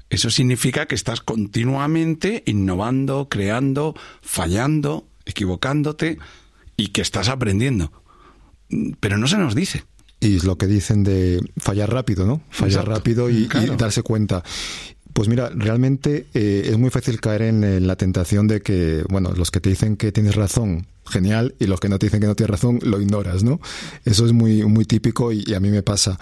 Eso 0.09 0.29
significa 0.29 0.85
que 0.85 0.95
estás 0.95 1.21
continuamente 1.21 2.43
innovando, 2.45 3.29
creando, 3.29 3.95
fallando, 4.21 5.07
equivocándote 5.25 6.19
y 6.77 6.89
que 6.89 7.01
estás 7.01 7.29
aprendiendo. 7.29 7.91
Pero 8.99 9.17
no 9.17 9.27
se 9.27 9.37
nos 9.37 9.55
dice. 9.55 9.85
Y 10.19 10.37
es 10.37 10.43
lo 10.43 10.57
que 10.57 10.67
dicen 10.67 11.03
de 11.03 11.41
fallar 11.57 11.91
rápido, 11.91 12.25
¿no? 12.25 12.41
Fallar 12.49 12.87
rápido 12.87 13.29
y, 13.29 13.47
darse 13.77 14.03
cuenta. 14.03 14.43
Pues 15.13 15.29
mira, 15.29 15.49
realmente 15.53 16.25
eh, 16.33 16.63
es 16.65 16.77
muy 16.77 16.89
fácil 16.89 17.21
caer 17.21 17.43
en, 17.43 17.85
la 17.85 17.95
tentación 17.95 18.47
de 18.47 18.61
que, 18.61 19.03
bueno, 19.09 19.31
los 19.35 19.51
que 19.51 19.59
te 19.59 19.69
dicen 19.69 19.95
que 19.95 20.11
tienes 20.11 20.35
razón, 20.35 20.87
genial, 21.05 21.53
y 21.59 21.67
los 21.67 21.79
que 21.79 21.87
no 21.87 21.99
te 21.99 22.07
dicen 22.07 22.19
que 22.19 22.27
no 22.27 22.35
tienes 22.35 22.49
razón, 22.49 22.79
lo 22.81 22.99
ignoras, 22.99 23.43
¿no? 23.43 23.59
Eso 24.05 24.25
es 24.25 24.31
muy, 24.31 24.63
muy 24.63 24.85
típico 24.85 25.31
y, 25.31 25.53
a 25.53 25.59
mí 25.59 25.69
me 25.69 25.83
pasa. 25.83 26.19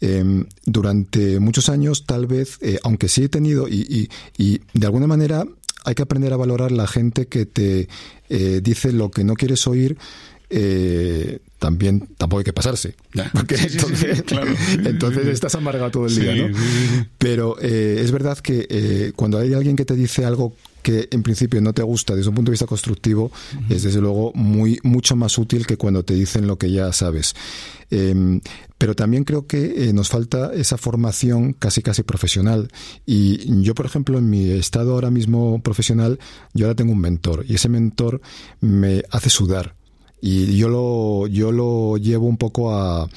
Em, 0.00 0.46
durante 0.64 1.40
muchos 1.40 1.68
años, 1.68 2.06
tal 2.06 2.26
vez, 2.26 2.58
eh, 2.60 2.78
aunque 2.84 3.08
sí 3.08 3.24
he 3.24 3.28
tenido, 3.28 3.66
y, 3.68 4.08
y, 4.36 4.60
de 4.72 4.86
alguna 4.86 5.08
manera 5.08 5.44
hay 5.84 5.94
que 5.94 6.02
aprender 6.02 6.32
a 6.32 6.36
valorar 6.36 6.70
la 6.70 6.86
gente 6.86 7.26
que 7.26 7.46
te 7.46 7.88
eh, 8.28 8.60
dice 8.62 8.92
lo 8.92 9.10
que 9.10 9.24
no 9.24 9.34
quieres 9.34 9.66
oír, 9.66 9.96
eh, 10.50 11.40
también 11.58 12.08
tampoco 12.16 12.38
hay 12.38 12.44
que 12.44 12.52
pasarse. 12.52 12.94
Porque 13.32 13.56
entonces, 13.56 15.26
estás 15.26 15.54
amargado 15.54 15.90
todo 15.90 16.06
el 16.06 16.14
día, 16.14 16.34
¿no? 16.34 16.56
Pero 17.18 17.56
eh, 17.60 18.00
es 18.00 18.10
verdad 18.12 18.38
que 18.38 18.66
eh, 18.70 19.12
cuando 19.14 19.38
hay 19.38 19.52
alguien 19.54 19.76
que 19.76 19.84
te 19.84 19.94
dice 19.94 20.24
algo 20.24 20.54
que 20.82 21.08
en 21.10 21.22
principio 21.22 21.60
no 21.60 21.72
te 21.72 21.82
gusta 21.82 22.14
desde 22.14 22.28
un 22.28 22.36
punto 22.36 22.50
de 22.50 22.52
vista 22.52 22.66
constructivo, 22.66 23.30
es 23.68 23.82
desde 23.82 24.00
luego 24.00 24.32
muy, 24.34 24.78
mucho 24.84 25.16
más 25.16 25.36
útil 25.36 25.66
que 25.66 25.76
cuando 25.76 26.04
te 26.04 26.14
dicen 26.14 26.46
lo 26.46 26.56
que 26.56 26.70
ya 26.70 26.92
sabes. 26.92 27.34
Em, 27.90 28.40
pero 28.78 28.94
también 28.94 29.24
creo 29.24 29.46
que 29.46 29.92
nos 29.92 30.08
falta 30.08 30.52
esa 30.54 30.78
formación 30.78 31.52
casi 31.52 31.82
casi 31.82 32.04
profesional. 32.04 32.70
Y 33.04 33.60
yo, 33.62 33.74
por 33.74 33.86
ejemplo, 33.86 34.18
en 34.18 34.30
mi 34.30 34.50
estado 34.50 34.92
ahora 34.92 35.10
mismo 35.10 35.60
profesional, 35.62 36.20
yo 36.54 36.66
ahora 36.66 36.76
tengo 36.76 36.92
un 36.92 37.00
mentor 37.00 37.44
y 37.46 37.56
ese 37.56 37.68
mentor 37.68 38.22
me 38.60 39.02
hace 39.10 39.28
sudar 39.28 39.74
y 40.20 40.56
yo 40.56 40.68
lo, 40.68 41.26
yo 41.26 41.52
lo 41.52 41.96
llevo 41.96 42.26
un 42.26 42.36
poco 42.36 42.74
a, 42.74 43.08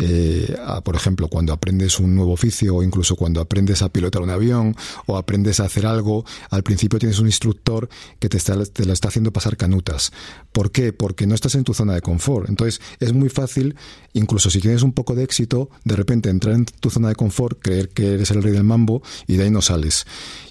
eh, 0.00 0.56
por 0.84 0.94
ejemplo, 0.94 1.28
cuando 1.28 1.52
aprendes 1.52 1.98
un 1.98 2.14
nuevo 2.14 2.32
oficio 2.32 2.76
o 2.76 2.82
incluso 2.82 3.16
cuando 3.16 3.40
aprendes 3.40 3.82
a 3.82 3.88
pilotar 3.88 4.22
un 4.22 4.30
avión 4.30 4.76
o 5.06 5.16
aprendes 5.16 5.58
a 5.58 5.64
hacer 5.64 5.86
algo, 5.86 6.24
al 6.50 6.62
principio 6.62 6.98
tienes 6.98 7.18
un 7.18 7.26
instructor 7.26 7.88
que 8.20 8.28
te, 8.28 8.36
está, 8.36 8.64
te 8.64 8.84
lo 8.84 8.92
está 8.92 9.08
haciendo 9.08 9.32
pasar 9.32 9.56
canutas. 9.56 10.12
¿Por 10.52 10.70
qué? 10.70 10.92
Porque 10.92 11.26
no 11.26 11.34
estás 11.34 11.56
en 11.56 11.64
tu 11.64 11.74
zona 11.74 11.94
de 11.94 12.00
confort. 12.00 12.48
Entonces 12.48 12.80
es 13.00 13.12
muy 13.12 13.28
fácil, 13.28 13.74
incluso 14.12 14.50
si 14.50 14.60
tienes 14.60 14.82
un 14.82 14.92
poco 14.92 15.16
de 15.16 15.24
éxito, 15.24 15.68
de 15.84 15.96
repente 15.96 16.30
entrar 16.30 16.54
en 16.54 16.64
tu 16.64 16.90
zona 16.90 17.08
de 17.08 17.16
confort, 17.16 17.58
creer 17.60 17.88
que 17.88 18.14
eres 18.14 18.30
el 18.30 18.42
rey 18.42 18.52
del 18.52 18.64
mambo 18.64 19.02
y 19.26 19.36
de 19.36 19.44
ahí 19.44 19.50
no 19.50 19.62
sales. 19.62 20.06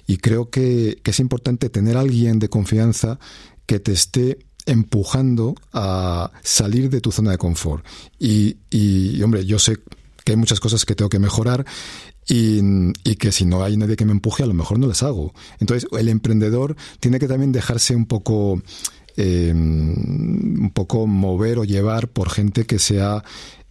Y 0.06 0.18
creo 0.18 0.50
que, 0.50 1.00
que 1.02 1.10
es 1.10 1.20
importante 1.20 1.70
tener 1.70 1.96
a 1.96 2.00
alguien 2.00 2.38
de 2.38 2.50
confianza 2.50 3.18
que 3.64 3.80
te 3.80 3.92
esté 3.92 4.47
empujando 4.68 5.54
a 5.72 6.30
salir 6.42 6.90
de 6.90 7.00
tu 7.00 7.10
zona 7.10 7.30
de 7.32 7.38
confort. 7.38 7.84
Y, 8.18 8.58
y, 8.70 9.20
hombre, 9.22 9.44
yo 9.46 9.58
sé 9.58 9.78
que 10.24 10.32
hay 10.32 10.36
muchas 10.36 10.60
cosas 10.60 10.84
que 10.84 10.94
tengo 10.94 11.08
que 11.08 11.18
mejorar 11.18 11.64
y, 12.28 12.94
que 13.14 13.32
si 13.32 13.46
no 13.46 13.64
hay 13.64 13.78
nadie 13.78 13.96
que 13.96 14.04
me 14.04 14.12
empuje, 14.12 14.42
a 14.42 14.46
lo 14.46 14.52
mejor 14.52 14.78
no 14.78 14.86
las 14.86 15.02
hago. 15.02 15.32
Entonces, 15.58 15.88
el 15.98 16.08
emprendedor 16.10 16.76
tiene 17.00 17.18
que 17.18 17.26
también 17.26 17.50
dejarse 17.50 17.96
un 17.96 18.04
poco, 18.04 18.62
eh, 19.16 19.52
un 19.54 20.70
poco 20.74 21.06
mover 21.06 21.58
o 21.58 21.64
llevar 21.64 22.08
por 22.08 22.28
gente 22.28 22.66
que 22.66 22.78
sea 22.78 23.24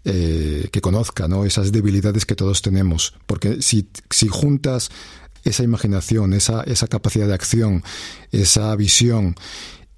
eh, 0.04 0.70
que 0.72 0.82
conozca 0.82 1.28
¿no? 1.28 1.46
esas 1.46 1.72
debilidades 1.72 2.26
que 2.26 2.36
todos 2.36 2.64
tenemos. 2.64 3.14
Porque 3.28 3.62
si, 3.62 3.88
si 4.10 4.28
juntas 4.28 4.90
esa 5.44 5.64
imaginación, 5.64 6.34
esa, 6.34 6.64
esa 6.64 6.88
capacidad 6.88 7.28
de 7.28 7.36
acción, 7.36 7.84
esa 8.32 8.76
visión 8.76 9.36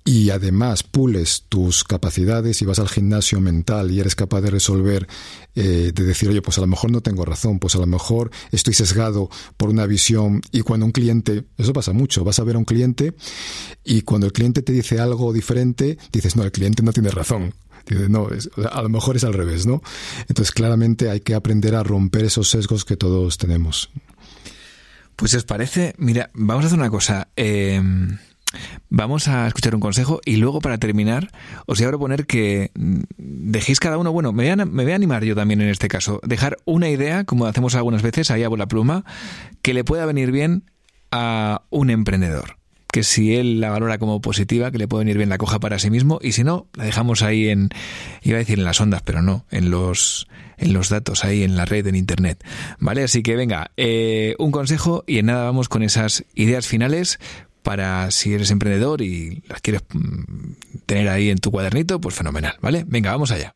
y 0.10 0.32
además 0.32 0.82
pules 0.82 1.46
tus 1.50 1.84
capacidades 1.84 2.64
y 2.64 2.66
vas 2.66 2.80
al 2.80 2.90
gimnasio 2.90 3.40
mental 3.42 3.92
y 3.92 4.00
eres 4.00 4.16
capaz 4.16 4.42
de 4.42 4.50
resolver, 4.50 5.08
eh, 5.54 5.92
de 5.94 6.04
decir, 6.04 6.30
oye, 6.30 6.42
pues 6.42 6.58
a 6.58 6.62
lo 6.62 6.66
mejor 6.66 6.90
no 6.90 7.02
tengo 7.02 7.26
razón, 7.26 7.60
pues 7.60 7.76
a 7.76 7.78
lo 7.78 7.86
mejor 7.86 8.32
estoy 8.52 8.74
sesgado 8.74 9.30
por 9.56 9.70
una 9.70 9.86
visión 9.86 10.42
y 10.52 10.62
cuando 10.62 10.88
un 10.88 10.94
cliente, 10.94 11.46
eso 11.60 11.74
pasa 11.74 11.94
mucho, 11.94 12.24
vas 12.24 12.40
a 12.40 12.44
ver 12.44 12.56
a 12.56 12.58
un 12.58 12.66
cliente 12.66 13.14
y 13.84 14.02
cuando 14.02 14.26
el 14.26 14.34
cliente 14.34 14.64
te 14.64 14.74
dice 14.74 15.00
algo 15.00 15.32
diferente, 15.32 16.00
dices, 16.12 16.36
no, 16.36 16.42
el 16.42 16.52
cliente 16.52 16.82
no 16.82 16.92
tiene 16.92 17.12
razón. 17.12 17.54
Dices, 17.88 18.10
no, 18.10 18.30
a 18.72 18.82
lo 18.82 18.90
mejor 18.90 19.16
es 19.16 19.24
al 19.24 19.36
revés, 19.36 19.68
¿no? 19.68 19.84
Entonces 20.28 20.52
claramente 20.52 21.12
hay 21.12 21.20
que 21.20 21.36
aprender 21.36 21.76
a 21.76 21.84
romper 21.84 22.26
esos 22.26 22.50
sesgos 22.50 22.84
que 22.84 22.98
todos 22.98 23.38
tenemos. 23.38 23.92
Pues 25.16 25.36
os 25.36 25.44
parece, 25.44 25.94
mira, 26.00 26.32
vamos 26.34 26.64
a 26.64 26.68
hacer 26.68 26.80
una 26.80 26.90
cosa. 26.90 27.28
Eh 27.36 27.80
Vamos 28.90 29.28
a 29.28 29.48
escuchar 29.48 29.76
un 29.76 29.82
consejo 29.82 30.20
y 30.26 30.38
luego 30.38 30.60
para 30.60 30.80
terminar 30.80 31.30
os 31.68 31.78
voy 31.78 31.86
a 31.86 31.90
proponer 31.90 32.26
que 32.26 32.72
mm, 32.74 33.02
dejéis 33.18 33.80
cada 33.80 33.98
uno, 33.98 34.12
bueno, 34.12 34.34
me 34.34 34.44
voy, 34.44 34.52
a, 34.52 34.66
me 34.66 34.84
voy 34.84 34.92
a 34.92 34.96
animar 34.96 35.24
yo 35.24 35.36
también 35.36 35.62
en 35.62 35.70
este 35.70 35.88
caso, 35.88 36.20
dejar 36.24 36.58
una 36.66 36.90
idea, 36.90 37.24
como 37.24 37.46
hacemos 37.46 37.76
algunas 37.76 38.02
veces, 38.02 38.32
ahí 38.32 38.44
a 38.44 38.50
la 38.50 38.68
pluma, 38.68 39.06
que 39.62 39.74
le 39.74 39.84
pueda 39.84 40.06
venir 40.06 40.32
bien 40.32 40.64
a 41.12 41.64
un 41.70 41.90
emprendedor. 41.90 42.58
Que 42.92 43.04
si 43.04 43.36
él 43.36 43.60
la 43.60 43.70
valora 43.70 44.00
como 44.00 44.20
positiva, 44.20 44.72
que 44.72 44.80
le 44.80 44.88
puede 44.88 45.06
venir 45.06 45.18
bien 45.18 45.30
la 45.30 45.38
coja 45.38 45.60
para 45.60 45.78
sí 45.78 45.92
mismo 45.92 46.18
y 46.24 46.32
si 46.32 46.44
no, 46.44 46.68
la 46.74 46.86
dejamos 46.86 47.22
ahí 47.22 47.50
en, 47.50 47.70
iba 48.24 48.38
a 48.38 48.40
decir 48.40 48.58
en 48.58 48.66
las 48.66 48.82
ondas, 48.82 49.04
pero 49.04 49.22
no, 49.22 49.46
en 49.52 49.70
los, 49.70 50.28
en 50.58 50.74
los 50.74 50.90
datos 50.90 51.24
ahí 51.24 51.44
en 51.44 51.56
la 51.56 51.66
red, 51.66 51.86
en 51.86 51.96
internet. 51.96 52.44
¿Vale? 52.80 53.04
Así 53.04 53.22
que 53.22 53.36
venga, 53.36 53.70
eh, 53.78 54.34
un 54.40 54.50
consejo 54.50 55.04
y 55.06 55.20
en 55.20 55.28
nada 55.28 55.44
vamos 55.44 55.70
con 55.70 55.84
esas 55.84 56.26
ideas 56.34 56.66
finales 56.66 57.20
para 57.64 58.12
si 58.12 58.34
eres 58.34 58.52
emprendedor 58.52 59.02
y 59.02 59.44
las 59.48 59.62
quieres 59.62 59.84
mm, 59.94 60.54
tener 60.86 61.10
ahí 61.10 61.30
en 61.30 61.38
tu 61.38 61.52
cuadernito, 61.52 62.00
pues 62.02 62.16
fenomenal, 62.16 62.56
¿vale? 62.62 62.86
Venga, 62.88 63.12
vamos 63.12 63.32
allá. 63.32 63.56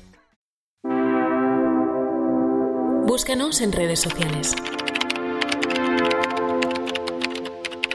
Búscanos 3.11 3.59
en 3.59 3.73
redes 3.73 3.99
sociales. 3.99 4.55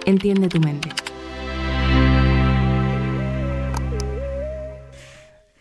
Entiende 0.05 0.47
tu 0.47 0.61
mente. 0.61 0.91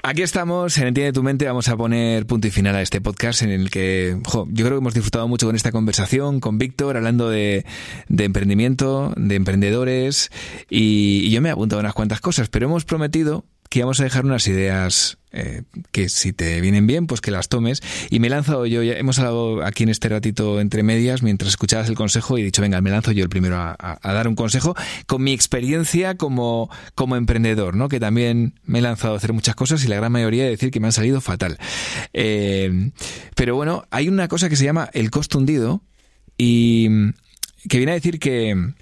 Aquí 0.03 0.23
estamos, 0.23 0.77
en 0.77 0.87
Entiende 0.87 1.13
tu 1.13 1.23
mente, 1.23 1.45
vamos 1.45 1.69
a 1.69 1.77
poner 1.77 2.25
punto 2.25 2.47
y 2.47 2.51
final 2.51 2.75
a 2.75 2.81
este 2.81 2.99
podcast 2.99 3.43
en 3.43 3.49
el 3.49 3.71
que 3.71 4.17
yo 4.25 4.45
creo 4.65 4.71
que 4.71 4.75
hemos 4.75 4.93
disfrutado 4.93 5.29
mucho 5.29 5.45
con 5.45 5.55
esta 5.55 5.71
conversación, 5.71 6.41
con 6.41 6.57
Víctor, 6.57 6.97
hablando 6.97 7.29
de, 7.29 7.65
emprendimiento, 8.09 9.13
de 9.15 9.35
emprendedores, 9.35 10.31
y, 10.69 11.21
y 11.23 11.29
yo 11.29 11.41
me 11.41 11.47
he 11.47 11.53
apuntado 11.53 11.79
unas 11.79 11.93
cuantas 11.93 12.19
cosas, 12.19 12.49
pero 12.49 12.65
hemos 12.65 12.83
prometido 12.83 13.45
que 13.69 13.81
vamos 13.81 13.99
a 13.99 14.03
dejar 14.03 14.25
unas 14.25 14.47
ideas 14.47 15.17
eh, 15.37 15.63
que 15.91 16.07
si 16.07 16.31
te 16.31 16.61
vienen 16.61 16.87
bien, 16.87 17.07
pues 17.07 17.19
que 17.19 17.29
las 17.29 17.49
tomes. 17.49 17.81
Y 18.09 18.19
me 18.19 18.27
he 18.27 18.29
lanzado 18.29 18.65
yo, 18.65 18.83
ya 18.83 18.93
hemos 18.93 19.19
hablado 19.19 19.65
aquí 19.65 19.83
en 19.83 19.89
este 19.89 20.07
ratito 20.07 20.61
entre 20.61 20.81
medias, 20.81 21.23
mientras 21.23 21.49
escuchabas 21.49 21.89
el 21.89 21.95
consejo, 21.95 22.37
y 22.37 22.41
he 22.41 22.45
dicho, 22.45 22.61
venga, 22.61 22.79
me 22.79 22.89
lanzo 22.89 23.11
yo 23.11 23.23
el 23.23 23.29
primero 23.29 23.57
a, 23.57 23.99
dar 24.01 24.29
un 24.29 24.35
consejo 24.35 24.75
con 25.07 25.23
mi 25.23 25.33
experiencia 25.33 26.15
como, 26.15 26.69
como 26.95 27.17
emprendedor, 27.17 27.75
¿no? 27.75 27.89
Que 27.89 27.99
también 27.99 28.53
me 28.63 28.79
he 28.79 28.81
lanzado 28.81 29.13
a 29.13 29.17
hacer 29.17 29.33
muchas 29.33 29.55
cosas 29.55 29.83
y 29.83 29.89
la 29.89 29.97
gran 29.97 30.11
mayoría 30.11 30.45
de 30.45 30.51
decir 30.51 30.71
que 30.71 30.79
me 30.79 30.87
han 30.87 30.93
salido 30.93 31.19
fatal. 31.19 31.57
Eh, 32.13 32.91
pero 33.35 33.55
bueno, 33.55 33.85
hay 33.91 34.07
una 34.07 34.29
cosa 34.29 34.47
que 34.47 34.55
se 34.55 34.63
llama 34.63 34.89
el 34.93 35.11
costo 35.11 35.37
hundido 35.37 35.81
y 36.37 36.87
que 37.67 37.77
viene 37.77 37.91
a 37.91 37.95
decir 37.95 38.19
que 38.19 38.73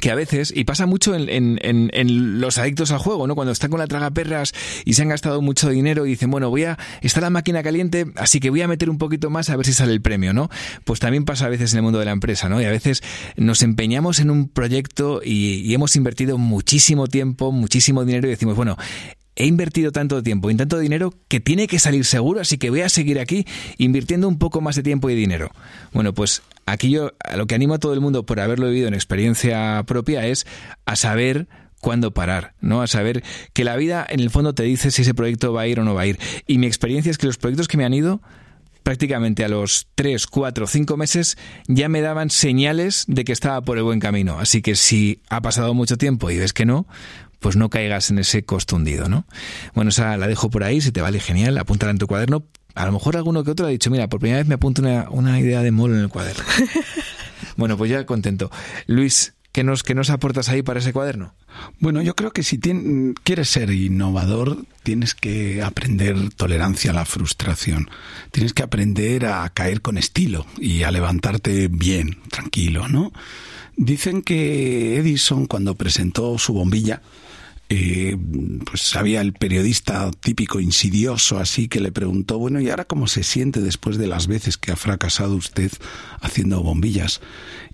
que 0.00 0.10
a 0.10 0.14
veces, 0.14 0.52
y 0.54 0.64
pasa 0.64 0.86
mucho 0.86 1.14
en, 1.14 1.28
en, 1.28 1.90
en, 1.92 2.40
los 2.40 2.58
adictos 2.58 2.90
al 2.92 2.98
juego, 2.98 3.26
¿no? 3.26 3.34
Cuando 3.34 3.52
están 3.52 3.70
con 3.70 3.78
la 3.78 3.86
traga 3.86 4.10
perras 4.10 4.52
y 4.84 4.94
se 4.94 5.02
han 5.02 5.08
gastado 5.08 5.42
mucho 5.42 5.68
dinero 5.68 6.06
y 6.06 6.10
dicen, 6.10 6.30
bueno, 6.30 6.48
voy 6.48 6.64
a, 6.64 6.78
está 7.02 7.20
la 7.20 7.30
máquina 7.30 7.62
caliente, 7.62 8.06
así 8.16 8.40
que 8.40 8.50
voy 8.50 8.62
a 8.62 8.68
meter 8.68 8.88
un 8.88 8.98
poquito 8.98 9.28
más 9.30 9.50
a 9.50 9.56
ver 9.56 9.66
si 9.66 9.72
sale 9.72 9.92
el 9.92 10.00
premio, 10.00 10.32
¿no? 10.32 10.48
Pues 10.84 10.98
también 10.98 11.24
pasa 11.24 11.46
a 11.46 11.48
veces 11.50 11.72
en 11.72 11.78
el 11.78 11.82
mundo 11.82 11.98
de 11.98 12.06
la 12.06 12.12
empresa, 12.12 12.48
¿no? 12.48 12.60
Y 12.60 12.64
a 12.64 12.70
veces 12.70 13.02
nos 13.36 13.62
empeñamos 13.62 14.18
en 14.18 14.30
un 14.30 14.48
proyecto 14.48 15.20
y, 15.22 15.56
y 15.60 15.74
hemos 15.74 15.94
invertido 15.94 16.38
muchísimo 16.38 17.06
tiempo, 17.06 17.52
muchísimo 17.52 18.04
dinero 18.04 18.26
y 18.28 18.30
decimos, 18.30 18.56
bueno, 18.56 18.76
he 19.36 19.46
invertido 19.46 19.92
tanto 19.92 20.22
tiempo 20.22 20.50
y 20.50 20.56
tanto 20.56 20.78
dinero 20.78 21.14
que 21.28 21.40
tiene 21.40 21.66
que 21.66 21.78
salir 21.78 22.04
seguro, 22.04 22.40
así 22.40 22.58
que 22.58 22.70
voy 22.70 22.82
a 22.82 22.88
seguir 22.88 23.18
aquí 23.18 23.46
invirtiendo 23.78 24.28
un 24.28 24.38
poco 24.38 24.60
más 24.60 24.76
de 24.76 24.82
tiempo 24.82 25.08
y 25.10 25.14
dinero. 25.14 25.50
Bueno, 25.92 26.12
pues 26.12 26.42
aquí 26.66 26.90
yo 26.90 27.12
lo 27.34 27.46
que 27.46 27.54
animo 27.54 27.74
a 27.74 27.78
todo 27.78 27.94
el 27.94 28.00
mundo 28.00 28.26
por 28.26 28.40
haberlo 28.40 28.68
vivido 28.68 28.88
en 28.88 28.94
experiencia 28.94 29.82
propia 29.86 30.26
es 30.26 30.46
a 30.84 30.96
saber 30.96 31.48
cuándo 31.80 32.14
parar, 32.14 32.54
¿no? 32.60 32.80
A 32.80 32.86
saber 32.86 33.24
que 33.52 33.64
la 33.64 33.76
vida 33.76 34.06
en 34.08 34.20
el 34.20 34.30
fondo 34.30 34.54
te 34.54 34.62
dice 34.62 34.90
si 34.90 35.02
ese 35.02 35.14
proyecto 35.14 35.52
va 35.52 35.62
a 35.62 35.66
ir 35.66 35.80
o 35.80 35.84
no 35.84 35.94
va 35.94 36.02
a 36.02 36.06
ir. 36.06 36.18
Y 36.46 36.58
mi 36.58 36.66
experiencia 36.66 37.10
es 37.10 37.18
que 37.18 37.26
los 37.26 37.38
proyectos 37.38 37.66
que 37.68 37.76
me 37.76 37.84
han 37.84 37.92
ido 37.92 38.22
prácticamente 38.84 39.44
a 39.44 39.48
los 39.48 39.88
3, 39.94 40.26
4, 40.26 40.66
5 40.66 40.96
meses 40.96 41.36
ya 41.66 41.88
me 41.88 42.00
daban 42.00 42.30
señales 42.30 43.04
de 43.08 43.24
que 43.24 43.32
estaba 43.32 43.62
por 43.62 43.78
el 43.78 43.84
buen 43.84 44.00
camino. 44.00 44.38
Así 44.38 44.62
que 44.62 44.76
si 44.76 45.22
ha 45.28 45.40
pasado 45.40 45.74
mucho 45.74 45.96
tiempo 45.96 46.30
y 46.30 46.38
ves 46.38 46.52
que 46.52 46.66
no, 46.66 46.86
pues 47.42 47.56
no 47.56 47.68
caigas 47.68 48.10
en 48.10 48.18
ese 48.18 48.44
costo 48.44 48.76
hundido, 48.76 49.08
¿no? 49.08 49.26
Bueno, 49.74 49.90
esa 49.90 50.16
la 50.16 50.26
dejo 50.26 50.48
por 50.48 50.64
ahí, 50.64 50.80
si 50.80 50.92
te 50.92 51.02
vale 51.02 51.20
genial, 51.20 51.58
apúntala 51.58 51.90
en 51.90 51.98
tu 51.98 52.06
cuaderno. 52.06 52.44
A 52.74 52.86
lo 52.86 52.92
mejor 52.92 53.16
alguno 53.16 53.44
que 53.44 53.50
otro 53.50 53.66
ha 53.66 53.68
dicho, 53.68 53.90
mira, 53.90 54.08
por 54.08 54.20
primera 54.20 54.38
vez 54.38 54.46
me 54.46 54.54
apunto 54.54 54.80
una, 55.10 55.40
idea 55.40 55.60
de 55.60 55.72
molo 55.72 55.94
en 55.94 56.00
el 56.00 56.08
cuaderno. 56.08 56.44
bueno, 57.56 57.76
pues 57.76 57.90
ya 57.90 58.06
contento. 58.06 58.50
Luis, 58.86 59.34
¿qué 59.50 59.64
nos, 59.64 59.82
qué 59.82 59.94
nos 59.94 60.08
aportas 60.08 60.48
ahí 60.48 60.62
para 60.62 60.78
ese 60.78 60.94
cuaderno? 60.94 61.34
Bueno, 61.80 62.00
yo 62.00 62.14
creo 62.14 62.30
que 62.30 62.42
si 62.42 62.58
quieres 62.58 63.48
ser 63.48 63.70
innovador, 63.70 64.64
tienes 64.84 65.14
que 65.14 65.62
aprender 65.62 66.16
tolerancia 66.34 66.92
a 66.92 66.94
la 66.94 67.04
frustración. 67.04 67.90
Tienes 68.30 68.54
que 68.54 68.62
aprender 68.62 69.26
a 69.26 69.50
caer 69.50 69.82
con 69.82 69.98
estilo 69.98 70.46
y 70.56 70.84
a 70.84 70.90
levantarte 70.90 71.68
bien, 71.68 72.20
tranquilo, 72.30 72.88
¿no? 72.88 73.12
Dicen 73.76 74.22
que 74.22 74.96
Edison, 74.96 75.46
cuando 75.46 75.74
presentó 75.74 76.38
su 76.38 76.52
bombilla, 76.52 77.02
eh, 77.74 78.18
pues 78.66 78.94
había 78.96 79.22
el 79.22 79.32
periodista 79.32 80.10
típico 80.10 80.60
insidioso 80.60 81.38
así 81.38 81.68
que 81.68 81.80
le 81.80 81.90
preguntó, 81.90 82.38
bueno, 82.38 82.60
¿y 82.60 82.68
ahora 82.68 82.84
cómo 82.84 83.06
se 83.06 83.22
siente 83.22 83.62
después 83.62 83.96
de 83.96 84.06
las 84.06 84.26
veces 84.26 84.58
que 84.58 84.72
ha 84.72 84.76
fracasado 84.76 85.36
usted 85.36 85.72
haciendo 86.20 86.62
bombillas? 86.62 87.22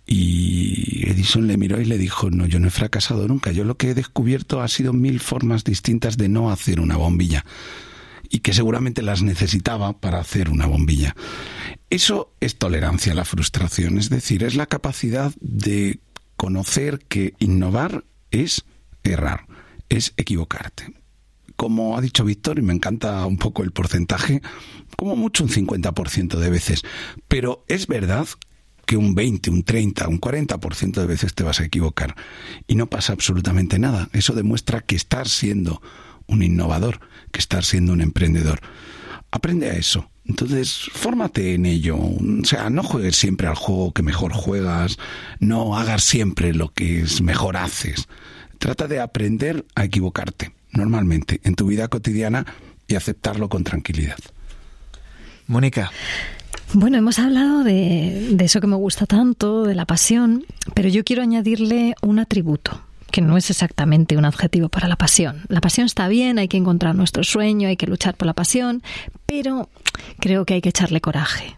Y 0.07 1.03
Edison 1.11 1.49
le 1.49 1.57
miró 1.57 1.81
y 1.81 1.85
le 1.85 1.99
dijo, 1.99 2.31
no, 2.31 2.47
yo 2.47 2.61
no 2.61 2.69
he 2.69 2.71
fracasado 2.71 3.27
nunca, 3.27 3.51
yo 3.51 3.65
lo 3.65 3.77
que 3.77 3.91
he 3.91 3.95
descubierto 3.95 4.63
ha 4.63 4.69
sido 4.69 4.93
mil 4.93 5.19
formas 5.19 5.65
distintas 5.65 6.17
de 6.17 6.29
no 6.29 6.53
hacer 6.53 6.79
una 6.79 6.97
bombilla 6.97 7.45
y 8.31 8.39
que 8.39 8.53
seguramente 8.53 9.03
las 9.03 9.23
necesitaba 9.23 9.99
para 9.99 10.21
hacer 10.21 10.49
una 10.49 10.67
bombilla. 10.67 11.17
Eso 11.91 12.33
es 12.39 12.57
tolerancia 12.57 13.15
a 13.15 13.17
la 13.17 13.25
frustración, 13.25 13.99
es 13.99 14.11
decir, 14.11 14.45
es 14.45 14.55
la 14.55 14.67
capacidad 14.67 15.33
de 15.41 15.99
conocer 16.37 17.01
que 17.09 17.35
innovar 17.41 18.05
es 18.31 18.65
errar 19.03 19.58
es 19.89 20.15
equivocarte. 20.17 20.93
Como 21.57 21.97
ha 21.97 22.01
dicho 22.01 22.25
Víctor, 22.25 22.59
y 22.59 22.63
me 22.63 22.75
encanta 22.75 23.27
un 23.27 23.37
poco 23.37 23.63
el 23.63 23.73
porcentaje, 23.73 24.43
como 24.97 25.17
mucho 25.17 25.45
un 25.45 25.51
50% 25.51 26.39
de 26.39 26.51
veces, 26.51 26.83
pero 27.27 27.65
es 27.69 27.87
verdad 27.87 28.29
que 28.89 28.97
un 28.97 29.15
20, 29.15 29.51
un 29.51 29.65
30, 29.65 30.09
un 30.09 30.19
40% 30.19 30.93
de 31.01 31.07
veces 31.07 31.35
te 31.35 31.45
vas 31.45 31.61
a 31.61 31.65
equivocar 31.65 32.17
y 32.67 32.75
no 32.75 32.89
pasa 32.89 33.13
absolutamente 33.13 33.79
nada. 33.79 34.09
Eso 34.15 34.33
demuestra 34.35 34.81
que 34.81 34.97
estás 34.97 35.29
siendo 35.29 35.83
un 36.27 36.43
innovador, 36.43 37.01
que 37.31 37.39
estás 37.39 37.67
siendo 37.67 37.93
un 37.93 38.01
emprendedor. 38.01 38.61
aprende 39.31 39.69
a 39.69 39.75
eso. 39.75 40.11
Entonces, 40.25 40.89
fórmate 40.93 41.55
en 41.55 41.67
ello. 41.67 41.97
O 41.99 42.45
sea, 42.45 42.71
no 42.71 42.83
juegues 42.83 43.17
siempre 43.17 43.47
al 43.47 43.57
juego 43.57 43.93
que 43.93 44.03
mejor 44.03 44.33
juegas, 44.33 44.99
no 45.39 45.77
hagas 45.77 46.03
siempre 46.03 46.55
lo 46.55 46.73
que 46.73 47.01
es 47.01 47.21
mejor 47.21 47.57
haces. 47.57 48.09
Trata 48.59 48.87
de 48.87 49.01
aprender 49.01 49.65
a 49.75 49.85
equivocarte, 49.85 50.53
normalmente, 50.73 51.41
en 51.45 51.55
tu 51.55 51.67
vida 51.67 51.89
cotidiana 51.89 52.47
y 52.87 52.97
aceptarlo 52.97 53.49
con 53.49 53.65
tranquilidad. 53.65 54.19
Mónica. 55.47 55.91
Bueno, 56.75 56.99
hemos 56.99 57.19
hablado 57.19 57.65
de, 57.65 58.29
de 58.33 58.45
eso 58.45 58.61
que 58.61 58.67
me 58.67 58.77
gusta 58.77 59.07
tanto, 59.07 59.65
de 59.65 59.75
la 59.75 59.87
pasión, 59.87 60.45
pero 60.75 60.89
yo 60.89 61.05
quiero 61.05 61.23
añadirle 61.23 61.95
un 62.03 62.19
atributo 62.19 62.83
que 63.11 63.21
no 63.23 63.37
es 63.37 63.51
exactamente 63.51 64.17
un 64.17 64.25
adjetivo 64.25 64.69
para 64.69 64.89
la 64.89 64.97
pasión. 64.97 65.43
La 65.49 65.61
pasión 65.61 65.87
está 65.87 66.09
bien, 66.09 66.39
hay 66.39 66.49
que 66.49 66.57
encontrar 66.57 66.95
nuestro 66.95 67.25
sueño, 67.25 67.69
hay 67.69 67.77
que 67.77 67.87
luchar 67.87 68.17
por 68.17 68.27
la 68.27 68.35
pasión, 68.35 68.83
pero 69.27 69.71
creo 70.21 70.45
que 70.45 70.55
hay 70.55 70.61
que 70.61 70.69
echarle 70.69 71.01
coraje. 71.01 71.57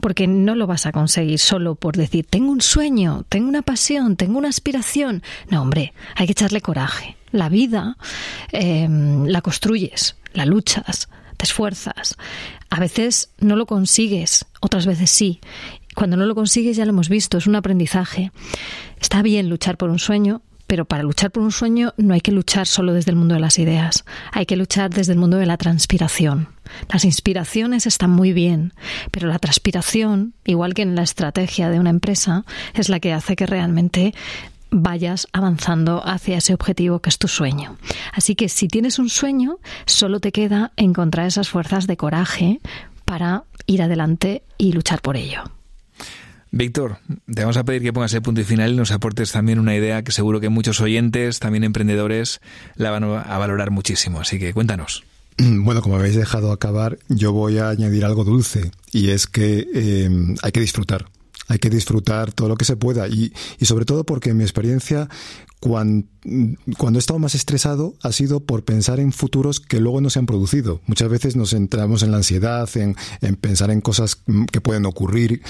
Porque 0.00 0.26
no 0.26 0.54
lo 0.54 0.66
vas 0.66 0.86
a 0.86 0.92
conseguir 0.92 1.38
solo 1.38 1.74
por 1.74 1.96
decir, 1.96 2.26
tengo 2.28 2.50
un 2.50 2.60
sueño, 2.60 3.24
tengo 3.28 3.48
una 3.48 3.62
pasión, 3.62 4.16
tengo 4.16 4.38
una 4.38 4.48
aspiración. 4.48 5.22
No, 5.50 5.62
hombre, 5.62 5.92
hay 6.16 6.26
que 6.26 6.32
echarle 6.32 6.60
coraje. 6.60 7.16
La 7.30 7.48
vida 7.48 7.96
em, 8.52 9.26
la 9.26 9.42
construyes, 9.42 10.16
la 10.32 10.46
luchas, 10.46 11.08
te 11.36 11.44
esfuerzas. 11.44 12.16
A 12.70 12.80
veces 12.80 13.30
no 13.38 13.56
lo 13.56 13.66
consigues, 13.66 14.46
otras 14.60 14.86
veces 14.86 15.10
sí. 15.10 15.40
Cuando 15.94 16.16
no 16.16 16.26
lo 16.26 16.34
consigues 16.34 16.76
ya 16.76 16.84
lo 16.84 16.90
hemos 16.90 17.08
visto, 17.08 17.38
es 17.38 17.46
un 17.46 17.56
aprendizaje. 17.56 18.32
Está 19.00 19.22
bien 19.22 19.48
luchar 19.48 19.76
por 19.76 19.90
un 19.90 19.98
sueño, 19.98 20.42
pero 20.68 20.84
para 20.84 21.02
luchar 21.02 21.32
por 21.32 21.42
un 21.42 21.50
sueño 21.50 21.94
no 21.96 22.14
hay 22.14 22.20
que 22.20 22.30
luchar 22.30 22.68
solo 22.68 22.92
desde 22.92 23.10
el 23.10 23.16
mundo 23.16 23.34
de 23.34 23.40
las 23.40 23.58
ideas, 23.58 24.04
hay 24.30 24.46
que 24.46 24.56
luchar 24.56 24.90
desde 24.90 25.14
el 25.14 25.18
mundo 25.18 25.38
de 25.38 25.46
la 25.46 25.56
transpiración. 25.56 26.48
Las 26.92 27.04
inspiraciones 27.04 27.86
están 27.86 28.10
muy 28.10 28.32
bien, 28.32 28.74
pero 29.10 29.26
la 29.26 29.38
transpiración, 29.38 30.34
igual 30.44 30.74
que 30.74 30.82
en 30.82 30.94
la 30.94 31.02
estrategia 31.02 31.70
de 31.70 31.80
una 31.80 31.90
empresa, 31.90 32.44
es 32.74 32.90
la 32.90 33.00
que 33.00 33.14
hace 33.14 33.34
que 33.34 33.46
realmente 33.46 34.14
vayas 34.70 35.26
avanzando 35.32 36.06
hacia 36.06 36.36
ese 36.36 36.52
objetivo 36.52 37.00
que 37.00 37.08
es 37.08 37.18
tu 37.18 37.28
sueño. 37.28 37.78
Así 38.12 38.34
que 38.34 38.50
si 38.50 38.68
tienes 38.68 38.98
un 38.98 39.08
sueño, 39.08 39.56
solo 39.86 40.20
te 40.20 40.32
queda 40.32 40.72
encontrar 40.76 41.26
esas 41.26 41.48
fuerzas 41.48 41.86
de 41.86 41.96
coraje 41.96 42.60
para 43.06 43.44
ir 43.66 43.80
adelante 43.80 44.42
y 44.58 44.72
luchar 44.72 45.00
por 45.00 45.16
ello. 45.16 45.57
Víctor, 46.50 46.98
te 47.32 47.42
vamos 47.42 47.56
a 47.56 47.64
pedir 47.64 47.82
que 47.82 47.92
pongas 47.92 48.14
el 48.14 48.22
punto 48.22 48.40
y 48.40 48.44
final 48.44 48.72
y 48.72 48.76
nos 48.76 48.90
aportes 48.90 49.32
también 49.32 49.58
una 49.58 49.74
idea 49.76 50.02
que 50.02 50.12
seguro 50.12 50.40
que 50.40 50.48
muchos 50.48 50.80
oyentes, 50.80 51.40
también 51.40 51.64
emprendedores, 51.64 52.40
la 52.76 52.90
van 52.90 53.04
a 53.04 53.38
valorar 53.38 53.70
muchísimo. 53.70 54.20
Así 54.20 54.38
que 54.38 54.52
cuéntanos. 54.52 55.04
Bueno, 55.38 55.82
como 55.82 55.96
habéis 55.96 56.16
dejado 56.16 56.50
acabar, 56.50 56.98
yo 57.08 57.32
voy 57.32 57.58
a 57.58 57.68
añadir 57.68 58.04
algo 58.04 58.24
dulce 58.24 58.72
y 58.90 59.10
es 59.10 59.28
que 59.28 59.66
eh, 59.72 60.10
hay 60.42 60.52
que 60.52 60.60
disfrutar 60.60 61.06
hay 61.48 61.58
que 61.58 61.70
disfrutar 61.70 62.32
todo 62.32 62.48
lo 62.48 62.56
que 62.56 62.64
se 62.64 62.76
pueda 62.76 63.08
y, 63.08 63.32
y 63.58 63.64
sobre 63.64 63.84
todo 63.84 64.04
porque 64.04 64.30
en 64.30 64.36
mi 64.36 64.44
experiencia 64.44 65.08
cuando, 65.60 66.06
cuando 66.76 66.98
he 66.98 67.00
estado 67.00 67.18
más 67.18 67.34
estresado 67.34 67.94
ha 68.02 68.12
sido 68.12 68.40
por 68.40 68.64
pensar 68.64 69.00
en 69.00 69.12
futuros 69.12 69.58
que 69.60 69.80
luego 69.80 70.00
no 70.00 70.10
se 70.10 70.18
han 70.18 70.26
producido. 70.26 70.80
Muchas 70.86 71.08
veces 71.08 71.36
nos 71.36 71.52
entramos 71.52 72.02
en 72.02 72.12
la 72.12 72.18
ansiedad, 72.18 72.68
en, 72.76 72.96
en 73.20 73.36
pensar 73.36 73.70
en 73.70 73.80
cosas 73.80 74.22
que 74.52 74.60
pueden 74.60 74.86
ocurrir 74.86 75.42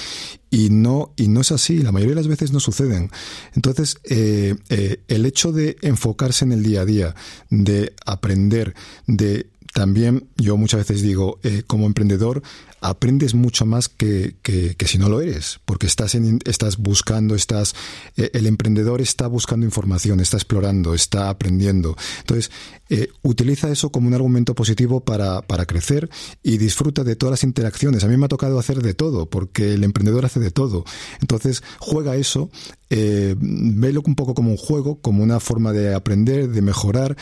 y 0.51 0.71
no, 0.71 1.13
y 1.17 1.29
no 1.29 1.43
es 1.43 1.53
así. 1.53 1.83
La 1.83 1.93
mayoría 1.93 2.15
de 2.15 2.23
las 2.23 2.29
veces 2.29 2.53
no 2.53 2.61
suceden. 2.61 3.11
Entonces, 3.55 3.99
eh, 4.05 4.57
eh, 4.71 5.03
el 5.09 5.27
hecho 5.27 5.53
de 5.53 5.77
enfocarse 5.83 6.45
en 6.45 6.53
el 6.53 6.63
día 6.63 6.83
a 6.83 6.85
día, 6.87 7.15
de 7.51 7.93
aprender, 8.07 8.75
de 9.07 9.51
también 9.75 10.29
yo 10.37 10.57
muchas 10.57 10.81
veces 10.81 11.03
digo, 11.03 11.39
eh, 11.43 11.63
como 11.67 11.87
emprendedor, 11.87 12.43
aprendes 12.81 13.35
mucho 13.35 13.67
más 13.67 13.89
que, 13.89 14.37
que, 14.43 14.75
si 14.87 14.99
no 14.99 15.09
lo 15.09 15.21
eres, 15.21 15.61
porque 15.65 15.87
estás, 15.87 16.15
en, 16.15 16.39
estás 16.45 16.79
buscando, 16.79 17.35
estás, 17.35 17.75
eh, 18.17 18.31
el 18.35 18.47
emprendedor 18.47 19.01
está 19.01 19.27
buscando 19.27 19.67
información, 19.67 20.21
está 20.21 20.37
explorando, 20.37 20.95
está 20.95 21.31
aprendiendo. 21.31 21.97
Entonces, 22.21 22.51
eh, 22.89 23.09
utiliza 23.23 23.71
eso 23.71 23.91
como 23.91 24.09
un 24.09 24.15
argumento 24.15 24.55
positivo 24.55 25.01
para, 25.01 25.43
para 25.43 25.67
crecer 25.67 26.09
y 26.43 26.59
disfruta 26.59 27.05
de 27.05 27.17
todas 27.17 27.33
las 27.33 27.45
interacciones. 27.45 28.05
A 28.05 28.09
mí 28.09 28.17
me 28.17 28.27
ha 28.27 28.29
tocado 28.29 28.59
hacer 28.59 28.83
de 28.83 28.95
todo, 28.95 29.27
porque 29.27 29.75
el 29.75 29.85
emprendedor 29.85 30.25
hace 30.25 30.41
de 30.41 30.51
todo. 30.51 30.85
Entonces, 31.21 31.63
juega 31.79 32.17
eso, 32.17 32.51
eh, 32.91 33.35
velo 33.39 34.03
un 34.07 34.15
poco 34.15 34.35
como 34.35 34.51
un 34.51 34.57
juego, 34.57 35.01
como 35.01 35.23
una 35.23 35.41
forma 35.41 35.73
de 35.73 35.95
aprender, 35.95 36.49
de 36.49 36.63
mejorar 36.63 37.17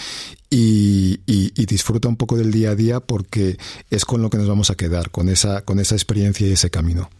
y, 0.48 1.20
y, 1.26 1.66
disfruta 1.66 2.08
un 2.08 2.16
poco 2.16 2.36
del 2.36 2.52
día 2.52 2.70
a 2.70 2.74
día 2.74 3.00
porque 3.00 3.58
es 3.90 4.04
con 4.04 4.22
lo 4.22 4.30
que 4.30 4.38
nos 4.38 4.48
vamos 4.48 4.70
a 4.70 4.76
quedar, 4.76 5.10
con 5.10 5.28
esa 5.28 5.62
con 5.62 5.80
esa 5.80 5.94
experiencia 5.94 6.46
y 6.46 6.52
ese 6.52 6.70
camino. 6.70 7.10